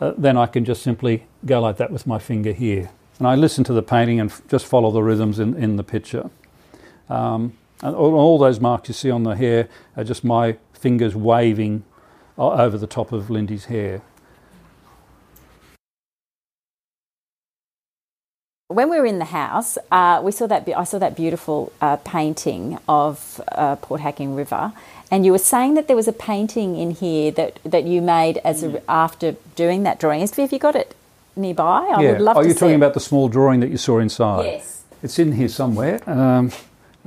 uh, 0.00 0.12
then 0.16 0.36
I 0.36 0.46
can 0.46 0.64
just 0.64 0.82
simply 0.82 1.24
go 1.44 1.60
like 1.60 1.76
that 1.78 1.90
with 1.90 2.06
my 2.06 2.18
finger 2.18 2.52
here. 2.52 2.90
And 3.18 3.26
I 3.26 3.34
listen 3.34 3.64
to 3.64 3.72
the 3.72 3.82
painting 3.82 4.20
and 4.20 4.32
just 4.48 4.66
follow 4.66 4.90
the 4.90 5.02
rhythms 5.02 5.38
in, 5.38 5.54
in 5.56 5.76
the 5.76 5.82
picture. 5.82 6.30
Um, 7.08 7.54
and 7.82 7.94
all, 7.96 8.14
all, 8.14 8.38
those 8.38 8.60
marks 8.60 8.88
you 8.88 8.94
see 8.94 9.10
on 9.10 9.24
the 9.24 9.34
hair 9.34 9.68
are 9.96 10.04
just 10.04 10.22
my 10.22 10.56
fingers 10.72 11.16
waving 11.16 11.84
over 12.36 12.78
the 12.78 12.86
top 12.86 13.12
of 13.12 13.30
Lindy's 13.30 13.64
hair. 13.64 14.02
When 18.68 18.90
we 18.90 18.98
were 18.98 19.06
in 19.06 19.18
the 19.18 19.24
house, 19.24 19.78
uh, 19.90 20.20
we 20.22 20.30
saw 20.30 20.46
that. 20.46 20.68
I 20.68 20.84
saw 20.84 20.98
that 20.98 21.16
beautiful 21.16 21.72
uh, 21.80 21.96
painting 21.96 22.78
of 22.86 23.40
uh, 23.52 23.76
Port 23.76 24.02
Hacking 24.02 24.34
River, 24.34 24.72
and 25.10 25.24
you 25.24 25.32
were 25.32 25.38
saying 25.38 25.74
that 25.74 25.86
there 25.86 25.96
was 25.96 26.08
a 26.08 26.12
painting 26.12 26.76
in 26.76 26.90
here 26.92 27.30
that, 27.32 27.58
that 27.64 27.84
you 27.84 28.02
made 28.02 28.38
as 28.38 28.62
a, 28.62 28.82
after 28.90 29.36
doing 29.56 29.82
that 29.84 29.98
drawing. 29.98 30.20
Have 30.20 30.52
you 30.52 30.58
got 30.58 30.76
it 30.76 30.94
nearby? 31.36 31.90
I 31.94 32.02
yeah. 32.02 32.12
would 32.12 32.20
love 32.20 32.36
Are 32.36 32.42
to 32.42 32.48
you 32.48 32.54
talking 32.54 32.74
it. 32.74 32.76
about 32.76 32.94
the 32.94 33.00
small 33.00 33.28
drawing 33.28 33.60
that 33.60 33.70
you 33.70 33.78
saw 33.78 33.98
inside? 33.98 34.44
Yes. 34.44 34.84
It's 35.02 35.18
in 35.18 35.32
here 35.32 35.48
somewhere. 35.48 36.00
Um, 36.08 36.52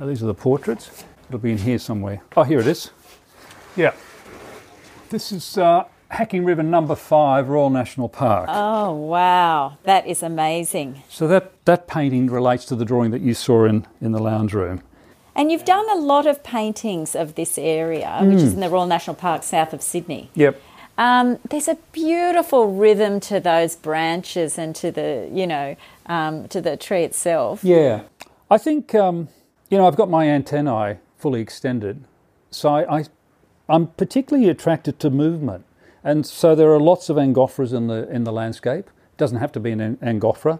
oh, 0.00 0.06
these 0.06 0.22
are 0.22 0.26
the 0.26 0.34
portraits. 0.34 1.04
It'll 1.28 1.38
be 1.38 1.52
in 1.52 1.58
here 1.58 1.78
somewhere. 1.78 2.22
Oh, 2.36 2.42
here 2.42 2.58
it 2.58 2.66
is. 2.66 2.90
Yeah. 3.76 3.94
This 5.10 5.30
is 5.30 5.58
uh, 5.58 5.84
Hacking 6.08 6.44
River 6.44 6.62
number 6.62 6.94
five, 6.94 7.48
Royal 7.48 7.70
National 7.70 8.08
Park. 8.08 8.48
Oh, 8.50 8.92
wow. 8.92 9.78
That 9.84 10.06
is 10.06 10.22
amazing. 10.22 11.02
So 11.08 11.28
that, 11.28 11.64
that 11.64 11.86
painting 11.86 12.28
relates 12.28 12.64
to 12.66 12.76
the 12.76 12.84
drawing 12.84 13.12
that 13.12 13.22
you 13.22 13.34
saw 13.34 13.64
in, 13.64 13.86
in 14.00 14.12
the 14.12 14.18
lounge 14.18 14.54
room. 14.54 14.82
And 15.34 15.50
you've 15.50 15.64
done 15.64 15.88
a 15.90 15.94
lot 15.96 16.26
of 16.26 16.42
paintings 16.42 17.14
of 17.14 17.34
this 17.34 17.56
area, 17.58 18.18
which 18.22 18.40
Hmm. 18.40 18.44
is 18.46 18.54
in 18.54 18.60
the 18.60 18.68
Royal 18.68 18.86
National 18.86 19.16
Park 19.16 19.42
south 19.42 19.72
of 19.72 19.80
Sydney. 19.82 20.30
Yep. 20.34 20.60
Um, 20.98 21.38
there's 21.48 21.68
a 21.68 21.78
beautiful 21.92 22.68
rhythm 22.68 23.18
to 23.20 23.40
those 23.40 23.74
branches 23.76 24.58
and 24.58 24.74
to 24.76 24.90
the, 24.92 25.28
you 25.32 25.46
know, 25.46 25.74
um, 26.06 26.48
to 26.48 26.60
the 26.60 26.76
tree 26.76 27.02
itself. 27.02 27.64
Yeah. 27.64 28.02
I 28.50 28.58
think, 28.58 28.94
um, 28.94 29.28
you 29.70 29.78
know, 29.78 29.86
I've 29.86 29.96
got 29.96 30.10
my 30.10 30.26
antennae 30.28 30.98
fully 31.16 31.40
extended. 31.40 32.04
So 32.50 32.68
I, 32.68 32.98
I, 32.98 33.04
I'm 33.70 33.86
particularly 33.86 34.50
attracted 34.50 35.00
to 35.00 35.08
movement. 35.08 35.64
And 36.04 36.26
so 36.26 36.54
there 36.54 36.70
are 36.74 36.80
lots 36.80 37.08
of 37.08 37.16
angophoras 37.16 37.72
in 37.72 37.86
the, 37.86 38.06
in 38.10 38.24
the 38.24 38.32
landscape. 38.32 38.86
It 38.88 39.16
doesn't 39.16 39.38
have 39.38 39.52
to 39.52 39.60
be 39.60 39.70
an 39.70 39.80
an- 39.80 39.96
angophora, 40.02 40.58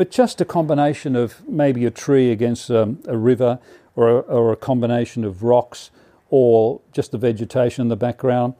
but 0.00 0.10
just 0.10 0.40
a 0.40 0.46
combination 0.46 1.14
of 1.14 1.46
maybe 1.46 1.84
a 1.84 1.90
tree 1.90 2.32
against 2.32 2.70
um, 2.70 3.02
a 3.06 3.18
river 3.18 3.58
or 3.94 4.08
a, 4.08 4.18
or 4.20 4.50
a 4.50 4.56
combination 4.56 5.24
of 5.24 5.42
rocks 5.42 5.90
or 6.30 6.80
just 6.90 7.10
the 7.10 7.18
vegetation 7.18 7.82
in 7.82 7.88
the 7.88 7.96
background. 7.96 8.54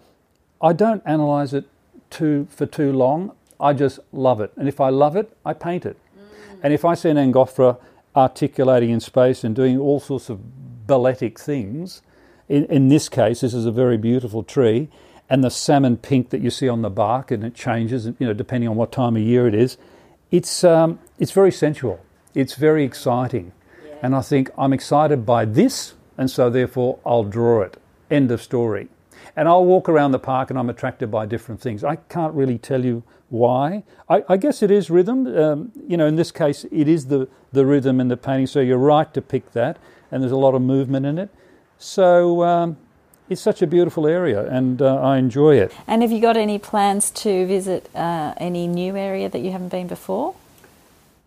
I 0.61 0.74
don't 0.74 1.03
analyze 1.07 1.55
it 1.55 1.64
too, 2.11 2.46
for 2.50 2.66
too 2.66 2.92
long. 2.92 3.33
I 3.59 3.72
just 3.72 4.00
love 4.12 4.42
it. 4.42 4.53
And 4.55 4.68
if 4.68 4.83
I 4.83 4.90
love 4.90 5.16
it, 5.16 5.35
I 5.42 5.55
paint 5.55 5.87
it. 5.87 5.96
And 6.62 6.74
if 6.74 6.85
I 6.85 6.92
see 6.92 7.09
an 7.09 7.16
Angophora 7.16 7.79
articulating 8.14 8.90
in 8.90 9.00
space 9.00 9.42
and 9.42 9.57
doing 9.57 9.79
all 9.79 9.98
sorts 9.98 10.29
of 10.29 10.87
balletic 10.87 11.40
things, 11.40 12.03
in, 12.50 12.66
in 12.66 12.88
this 12.88 13.09
case, 13.09 13.40
this 13.40 13.55
is 13.55 13.64
a 13.64 13.72
very 13.72 13.96
beautiful 13.96 14.42
tree, 14.42 14.90
and 15.31 15.42
the 15.42 15.50
salmon 15.50 15.96
pink 15.96 16.29
that 16.29 16.42
you 16.42 16.50
see 16.50 16.68
on 16.68 16.83
the 16.83 16.90
bark, 16.90 17.31
and 17.31 17.42
it 17.44 17.55
changes, 17.55 18.05
you 18.05 18.26
know, 18.26 18.35
depending 18.35 18.68
on 18.68 18.76
what 18.76 18.92
time 18.92 19.16
of 19.16 19.22
year 19.22 19.48
it 19.48 19.55
is. 19.55 19.79
It's 20.31 20.62
um, 20.62 21.00
it's 21.20 21.33
very 21.33 21.52
sensual. 21.52 22.00
It's 22.35 22.54
very 22.54 22.83
exciting, 22.83 23.52
and 24.02 24.16
I 24.16 24.22
think 24.22 24.50
I'm 24.59 24.72
excited 24.72 25.24
by 25.24 25.44
this, 25.44 25.94
and 26.18 26.30
so 26.30 26.50
therefore 26.50 26.98
I'll 27.06 27.24
draw 27.24 27.61
it. 27.62 27.76
End 28.11 28.33
of 28.33 28.42
story. 28.42 28.88
And 29.37 29.46
I'll 29.46 29.64
walk 29.64 29.88
around 29.88 30.11
the 30.11 30.18
park 30.18 30.50
and 30.50 30.59
I'm 30.59 30.68
attracted 30.68 31.11
by 31.11 31.26
different 31.26 31.61
things. 31.61 31.85
I 31.85 31.96
can't 31.96 32.35
really 32.35 32.59
tell 32.59 32.85
you 32.85 33.04
why. 33.28 33.85
I, 34.09 34.24
I 34.28 34.37
guess 34.37 34.62
it 34.62 34.70
is 34.70 34.90
rhythm. 34.90 35.26
Um, 35.26 35.72
you 35.87 35.96
know, 35.96 36.06
in 36.06 36.16
this 36.16 36.33
case, 36.33 36.64
it 36.72 36.88
is 36.88 37.06
the, 37.06 37.28
the 37.52 37.64
rhythm 37.64 38.00
in 38.00 38.09
the 38.09 38.16
painting, 38.16 38.48
so 38.48 38.61
you're 38.61 38.78
right 38.78 39.12
to 39.14 39.22
pick 39.22 39.52
that, 39.52 39.78
and 40.11 40.22
there's 40.22 40.33
a 40.33 40.37
lot 40.37 40.54
of 40.54 40.62
movement 40.62 41.06
in 41.06 41.18
it. 41.18 41.30
So 41.78 42.42
um, 42.42 42.76
it's 43.28 43.40
such 43.40 43.62
a 43.62 43.66
beautiful 43.66 44.06
area, 44.06 44.50
and 44.50 44.83
uh, 44.83 44.96
I 44.96 45.18
enjoy 45.18 45.56
it. 45.56 45.72
And 45.87 46.02
have 46.02 46.11
you 46.11 46.20
got 46.20 46.37
any 46.37 46.59
plans 46.59 47.11
to 47.22 47.46
visit 47.46 47.88
uh, 47.94 48.35
any 48.38 48.66
new 48.66 48.96
area 48.96 49.28
that 49.28 49.40
you 49.40 49.52
haven't 49.52 49.68
been 49.68 49.87
before? 49.87 50.35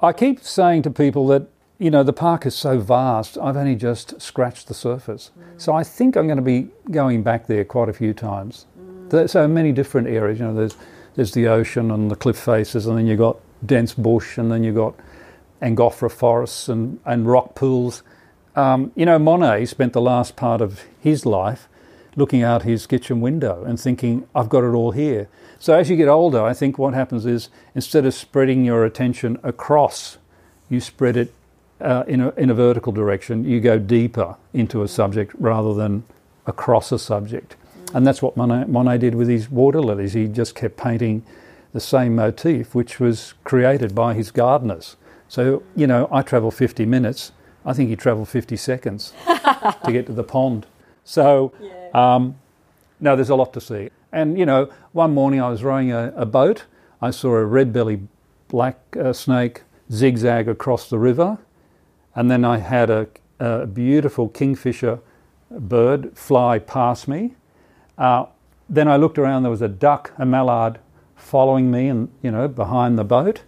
I 0.04 0.12
keep 0.12 0.44
saying 0.44 0.82
to 0.82 0.92
people 0.92 1.28
that, 1.28 1.48
you 1.80 1.90
know, 1.90 2.04
the 2.04 2.12
park 2.12 2.46
is 2.46 2.54
so 2.54 2.78
vast, 2.78 3.38
I've 3.38 3.56
only 3.56 3.76
just 3.76 4.22
scratched 4.22 4.68
the 4.68 4.74
surface. 4.74 5.32
So 5.56 5.74
I 5.74 5.86
think 5.86 6.18
I'm 6.18 6.28
going 6.28 6.36
to 6.36 6.44
be 6.44 6.68
going 6.92 7.24
back 7.24 7.48
there 7.48 7.64
quite 7.64 7.88
a 7.88 7.94
few 7.94 8.14
times. 8.14 8.66
There's 9.08 9.32
so 9.32 9.48
many 9.48 9.72
different 9.72 10.10
areas, 10.10 10.40
you 10.40 10.46
know, 10.46 10.54
there's, 10.54 10.76
there's 11.16 11.32
the 11.32 11.48
ocean 11.48 11.90
and 11.90 12.12
the 12.12 12.18
cliff 12.18 12.38
faces, 12.38 12.86
and 12.86 12.98
then 12.98 13.08
you've 13.08 13.20
got 13.20 13.38
dense 13.66 13.94
bush, 13.94 14.38
and 14.38 14.52
then 14.52 14.66
you've 14.66 14.76
got 14.76 14.94
Angophora 15.62 16.12
forests 16.12 16.68
and, 16.68 17.00
and 17.06 17.26
rock 17.26 17.56
pools. 17.56 18.04
Um, 18.58 18.92
you 18.96 19.06
know, 19.06 19.18
Monet 19.18 19.68
spent 19.68 19.94
the 19.94 20.02
last 20.02 20.36
part 20.36 20.60
of 20.60 20.82
his 21.00 21.26
life 21.26 21.70
looking 22.16 22.44
out 22.44 22.64
his 22.64 22.86
kitchen 22.86 23.22
window 23.22 23.64
and 23.64 23.80
thinking, 23.80 24.28
I've 24.36 24.50
got 24.50 24.64
it 24.64 24.74
all 24.74 24.92
here. 24.92 25.28
So 25.60 25.74
as 25.74 25.90
you 25.90 25.96
get 25.96 26.08
older, 26.08 26.42
I 26.42 26.54
think 26.54 26.78
what 26.78 26.94
happens 26.94 27.26
is 27.26 27.50
instead 27.74 28.06
of 28.06 28.14
spreading 28.14 28.66
your 28.66 28.86
attention 28.86 29.40
across, 29.44 30.18
you 30.70 30.80
spread 30.80 31.18
it 31.18 31.34
uh, 31.82 32.04
in, 32.08 32.22
a, 32.22 32.30
in 32.32 32.50
a 32.50 32.54
vertical 32.54 32.92
direction. 32.92 33.44
You 33.44 33.60
go 33.60 33.80
deeper 33.80 34.36
into 34.54 34.84
a 34.84 34.88
subject 34.88 35.34
rather 35.38 35.74
than 35.74 36.04
across 36.46 36.92
a 36.92 37.00
subject. 37.00 37.56
And 37.94 38.08
that's 38.08 38.22
what 38.22 38.36
Monet, 38.36 38.66
Monet 38.66 39.00
did 39.00 39.16
with 39.16 39.30
his 39.30 39.50
water 39.50 39.82
lilies. 39.82 40.14
He 40.14 40.28
just 40.28 40.56
kept 40.56 40.78
painting 40.78 41.24
the 41.74 41.80
same 41.80 42.16
motif, 42.16 42.74
which 42.74 43.00
was 43.00 43.34
created 43.44 43.94
by 43.94 44.14
his 44.14 44.32
gardeners. 44.32 44.96
So, 45.28 45.64
you 45.76 45.88
know, 45.88 46.08
I 46.12 46.22
travel 46.22 46.52
50 46.52 46.86
minutes. 46.86 47.32
I 47.66 47.74
think 47.74 47.90
he 47.90 47.96
travelled 47.96 48.30
50 48.30 48.56
seconds 48.58 49.14
to 49.26 49.92
get 49.92 50.06
to 50.08 50.14
the 50.14 50.24
pond. 50.24 50.66
So, 51.04 51.54
um, 51.94 52.36
no, 53.00 53.16
there's 53.16 53.30
a 53.30 53.36
lot 53.36 53.54
to 53.54 53.62
see. 53.62 53.90
And, 54.12 54.38
you 54.38 54.46
know, 54.46 54.70
one 54.92 55.14
morning 55.14 55.42
I 55.42 55.50
was 55.50 55.64
rowing 55.64 55.92
a, 55.92 56.14
a 56.16 56.26
boat. 56.26 56.66
I 57.02 57.12
saw 57.12 57.34
a 57.36 57.46
red 57.46 57.74
bellied 57.74 58.08
black 58.48 58.78
uh, 58.98 59.14
snake 59.14 59.64
zigzag 59.92 60.48
across 60.48 60.90
the 60.90 61.00
river. 61.00 61.40
And 62.16 62.30
then 62.30 62.46
I 62.46 62.60
had 62.60 62.90
a, 62.90 63.08
a 63.40 63.66
beautiful 63.66 64.30
kingfisher 64.30 65.00
bird 65.50 66.18
fly 66.18 66.60
past 66.60 67.08
me. 67.08 67.34
Uh, 67.98 68.26
then 68.70 68.88
I 68.88 68.98
looked 68.98 69.18
around, 69.18 69.44
there 69.44 69.52
was 69.52 69.62
a 69.62 69.68
duck, 69.68 70.14
a 70.18 70.26
mallard, 70.26 70.80
following 71.16 71.72
me 71.72 71.88
and, 71.88 72.10
you 72.22 72.32
know, 72.32 72.48
behind 72.48 72.98
the 72.98 73.04
boat. 73.04 73.44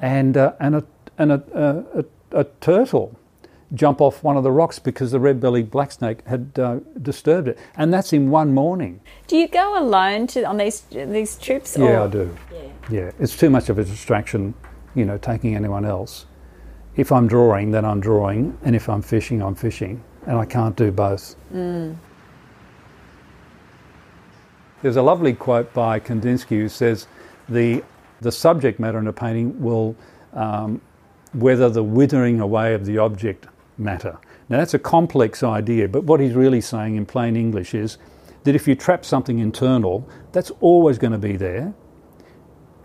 And, 0.00 0.36
uh, 0.36 0.54
and, 0.58 0.76
a, 0.76 0.84
and 1.18 1.32
a, 1.32 1.42
a, 1.54 2.00
a, 2.00 2.40
a 2.40 2.44
turtle 2.60 3.19
jump 3.74 4.00
off 4.00 4.22
one 4.22 4.36
of 4.36 4.42
the 4.42 4.50
rocks 4.50 4.78
because 4.78 5.10
the 5.12 5.20
red-bellied 5.20 5.70
blacksnake 5.70 6.26
had 6.26 6.50
uh, 6.58 6.80
disturbed 7.00 7.48
it, 7.48 7.58
and 7.76 7.92
that's 7.92 8.12
in 8.12 8.30
one 8.30 8.52
morning. 8.52 9.00
Do 9.26 9.36
you 9.36 9.48
go 9.48 9.78
alone 9.78 10.26
to 10.28 10.44
on 10.44 10.56
these 10.56 10.80
these 10.90 11.36
trips? 11.38 11.76
Yeah. 11.76 12.04
I 12.04 12.06
do. 12.08 12.36
Yeah. 12.90 13.12
it's 13.18 13.36
too 13.36 13.50
much 13.50 13.68
of 13.68 13.78
a 13.78 13.84
distraction, 13.84 14.54
you 14.94 15.04
know, 15.04 15.18
taking 15.18 15.54
anyone 15.54 15.84
else. 15.84 16.26
If 16.96 17.12
I'm 17.12 17.28
drawing, 17.28 17.70
then 17.70 17.84
I'm 17.84 18.00
drawing, 18.00 18.58
and 18.64 18.74
if 18.74 18.88
I'm 18.88 19.02
fishing, 19.02 19.40
I'm 19.42 19.54
fishing, 19.54 20.02
and 20.26 20.36
I 20.36 20.44
can't 20.44 20.74
do 20.76 20.90
both. 20.90 21.36
There's 24.82 24.96
a 24.96 25.02
lovely 25.02 25.34
quote 25.34 25.72
by 25.72 26.00
Kandinsky 26.00 26.58
who 26.58 26.68
says, 26.68 27.06
"the 27.48 27.84
the 28.20 28.32
subject 28.32 28.80
matter 28.80 28.98
in 28.98 29.06
a 29.06 29.12
painting 29.12 29.60
will 29.62 29.94
um, 30.34 30.80
weather 31.34 31.68
the 31.68 31.82
withering 31.82 32.40
away 32.40 32.74
of 32.74 32.84
the 32.84 32.98
object 32.98 33.46
matter." 33.80 34.18
Now, 34.48 34.58
that's 34.58 34.74
a 34.74 34.78
complex 34.78 35.42
idea, 35.42 35.88
but 35.88 36.04
what 36.04 36.20
he's 36.20 36.34
really 36.34 36.60
saying 36.60 36.96
in 36.96 37.06
plain 37.06 37.36
English 37.36 37.74
is 37.74 37.98
that 38.44 38.54
if 38.54 38.68
you 38.68 38.74
trap 38.74 39.04
something 39.04 39.38
internal, 39.38 40.08
that's 40.32 40.50
always 40.60 40.98
going 40.98 41.12
to 41.12 41.18
be 41.18 41.36
there, 41.36 41.74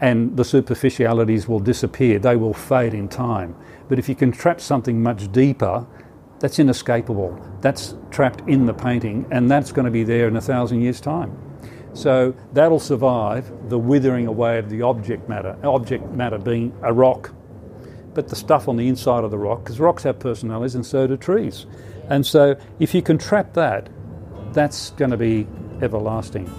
and 0.01 0.36
the 0.36 0.43
superficialities 0.43 1.47
will 1.47 1.60
disappear, 1.60 2.19
they 2.19 2.36
will 2.36 2.53
fade 2.53 2.93
in 2.93 3.08
time. 3.08 3.55
But 3.88 3.99
if 3.99 4.10
you 4.10 4.15
can 4.15 4.31
trap 4.31 4.60
something 4.60 5.01
much 5.01 5.31
deeper, 5.31 5.86
that's 6.39 6.60
inescapable. 6.60 7.39
That's 7.62 7.95
trapped 8.12 8.41
in 8.47 8.65
the 8.65 8.73
painting, 8.73 9.25
and 9.31 9.49
that's 9.49 9.71
going 9.71 9.86
to 9.86 9.91
be 9.91 10.03
there 10.03 10.27
in 10.27 10.36
a 10.36 10.41
thousand 10.41 10.81
years' 10.81 10.99
time. 10.99 11.31
So 11.93 12.34
that'll 12.51 12.79
survive 12.79 13.49
the 13.69 13.79
withering 13.79 14.27
away 14.27 14.60
of 14.60 14.69
the 14.69 14.81
object 14.81 15.29
matter, 15.29 15.55
object 15.63 16.12
matter 16.12 16.38
being 16.38 16.73
a 16.84 16.91
rock, 16.91 17.34
but 18.15 18.30
the 18.30 18.36
stuff 18.36 18.67
on 18.67 18.78
the 18.78 18.88
inside 18.88 19.23
of 19.23 19.30
the 19.30 19.38
rock, 19.38 19.63
because 19.63 19.80
rocks 19.80 20.04
have 20.04 20.17
personalities 20.17 20.73
and 20.73 20.86
so 20.86 21.06
do 21.06 21.17
trees. 21.17 21.67
And 22.10 22.25
so 22.25 22.56
if 22.80 22.95
you 22.95 23.01
can 23.01 23.17
trap 23.17 23.54
that, 23.54 23.89
that's 24.54 24.91
going 24.91 25.12
to 25.12 25.17
be 25.17 25.45
everlasting. 25.82 26.49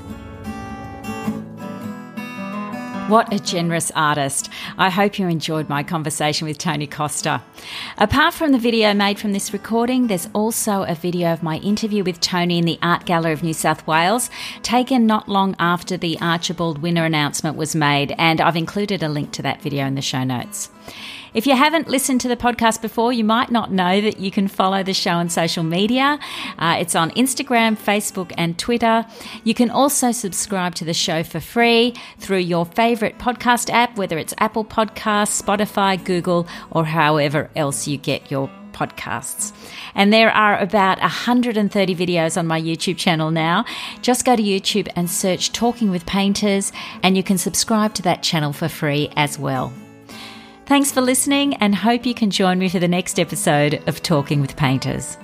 What 3.09 3.33
a 3.33 3.38
generous 3.38 3.92
artist. 3.92 4.51
I 4.77 4.90
hope 4.90 5.16
you 5.16 5.29
enjoyed 5.29 5.69
my 5.69 5.85
conversation 5.85 6.49
with 6.49 6.59
Tony 6.59 6.88
Costa. 6.88 7.40
Apart 7.99 8.35
from 8.35 8.51
the 8.51 8.59
video 8.59 8.92
made 8.95 9.21
from 9.21 9.33
this 9.33 9.53
recording, 9.53 10.09
there's 10.09 10.29
also 10.33 10.83
a 10.83 10.97
video 10.97 11.33
of 11.33 11.40
my 11.40 11.59
interview 11.59 12.03
with 12.03 12.19
Tony 12.19 12.59
in 12.59 12.64
the 12.64 12.81
Art 12.83 13.05
Gallery 13.07 13.33
of 13.33 13.45
New 13.45 13.55
South 13.55 13.87
Wales, 13.87 14.29
taken 14.64 15.07
not 15.07 15.29
long 15.29 15.55
after 15.61 15.97
the 15.97 16.19
Archibald 16.21 16.79
winner 16.79 17.05
announcement 17.05 17.57
was 17.57 17.77
made, 17.77 18.12
and 18.19 18.40
I've 18.40 18.57
included 18.57 19.05
a 19.05 19.09
link 19.09 19.31
to 19.35 19.42
that 19.42 19.62
video 19.62 19.87
in 19.87 19.95
the 19.95 20.03
show 20.03 20.25
notes. 20.25 20.69
If 21.37 21.46
you 21.46 21.55
haven't 21.55 21.87
listened 21.87 22.22
to 22.22 22.29
the 22.29 22.37
podcast 22.37 22.81
before, 22.81 23.12
you 23.12 23.22
might 23.22 23.51
not 23.51 23.70
know 23.70 24.01
that 24.01 24.18
you 24.18 24.31
can 24.31 24.49
follow 24.49 24.83
the 24.83 24.94
show 24.94 25.11
on 25.11 25.29
social 25.29 25.62
media. 25.62 26.18
Uh, 26.59 26.79
it's 26.81 26.94
on 26.94 27.11
Instagram, 27.11 27.77
Facebook, 27.77 28.33
and 28.38 28.59
Twitter. 28.59 29.05
You 29.44 29.53
can 29.53 29.68
also 29.68 30.12
subscribe 30.12 30.75
to 30.77 30.87
the 30.87 30.94
show 30.94 31.22
for 31.22 31.38
free 31.38 31.92
through 32.18 32.38
your 32.38 32.64
favorite 32.64 33.18
podcast 33.18 33.68
app, 33.68 33.99
whether 33.99 34.16
it's 34.16 34.33
Apple 34.38 34.64
Podcasts, 34.64 35.42
Spotify, 35.42 36.03
Google, 36.03 36.49
or 36.70 36.87
however 36.87 37.51
else 37.55 37.87
you 37.87 37.99
get 37.99 38.31
your 38.31 38.51
podcasts. 38.72 39.53
And 39.94 40.14
there 40.14 40.31
are 40.31 40.59
about 40.59 40.99
130 41.01 41.94
videos 41.94 42.38
on 42.38 42.46
my 42.46 42.59
YouTube 42.59 42.96
channel 42.96 43.31
now. 43.31 43.66
Just 44.01 44.25
go 44.25 44.37
to 44.37 44.42
YouTube 44.42 44.88
and 44.96 45.11
search 45.11 45.53
Talking 45.53 45.90
with 45.90 46.07
Painters, 46.07 46.72
and 47.03 47.14
you 47.14 47.22
can 47.22 47.37
subscribe 47.37 47.92
to 47.92 48.03
that 48.05 48.22
channel 48.22 48.55
for 48.55 48.68
free 48.68 49.11
as 49.16 49.38
well. 49.38 49.70
Thanks 50.66 50.90
for 50.90 51.00
listening 51.00 51.55
and 51.55 51.76
hope 51.76 52.05
you 52.05 52.12
can 52.12 52.29
join 52.29 52.59
me 52.59 52.68
for 52.68 52.81
the 52.81 52.88
next 52.88 53.20
episode 53.20 53.81
of 53.87 54.02
Talking 54.02 54.40
with 54.40 54.57
Painters. 54.57 55.16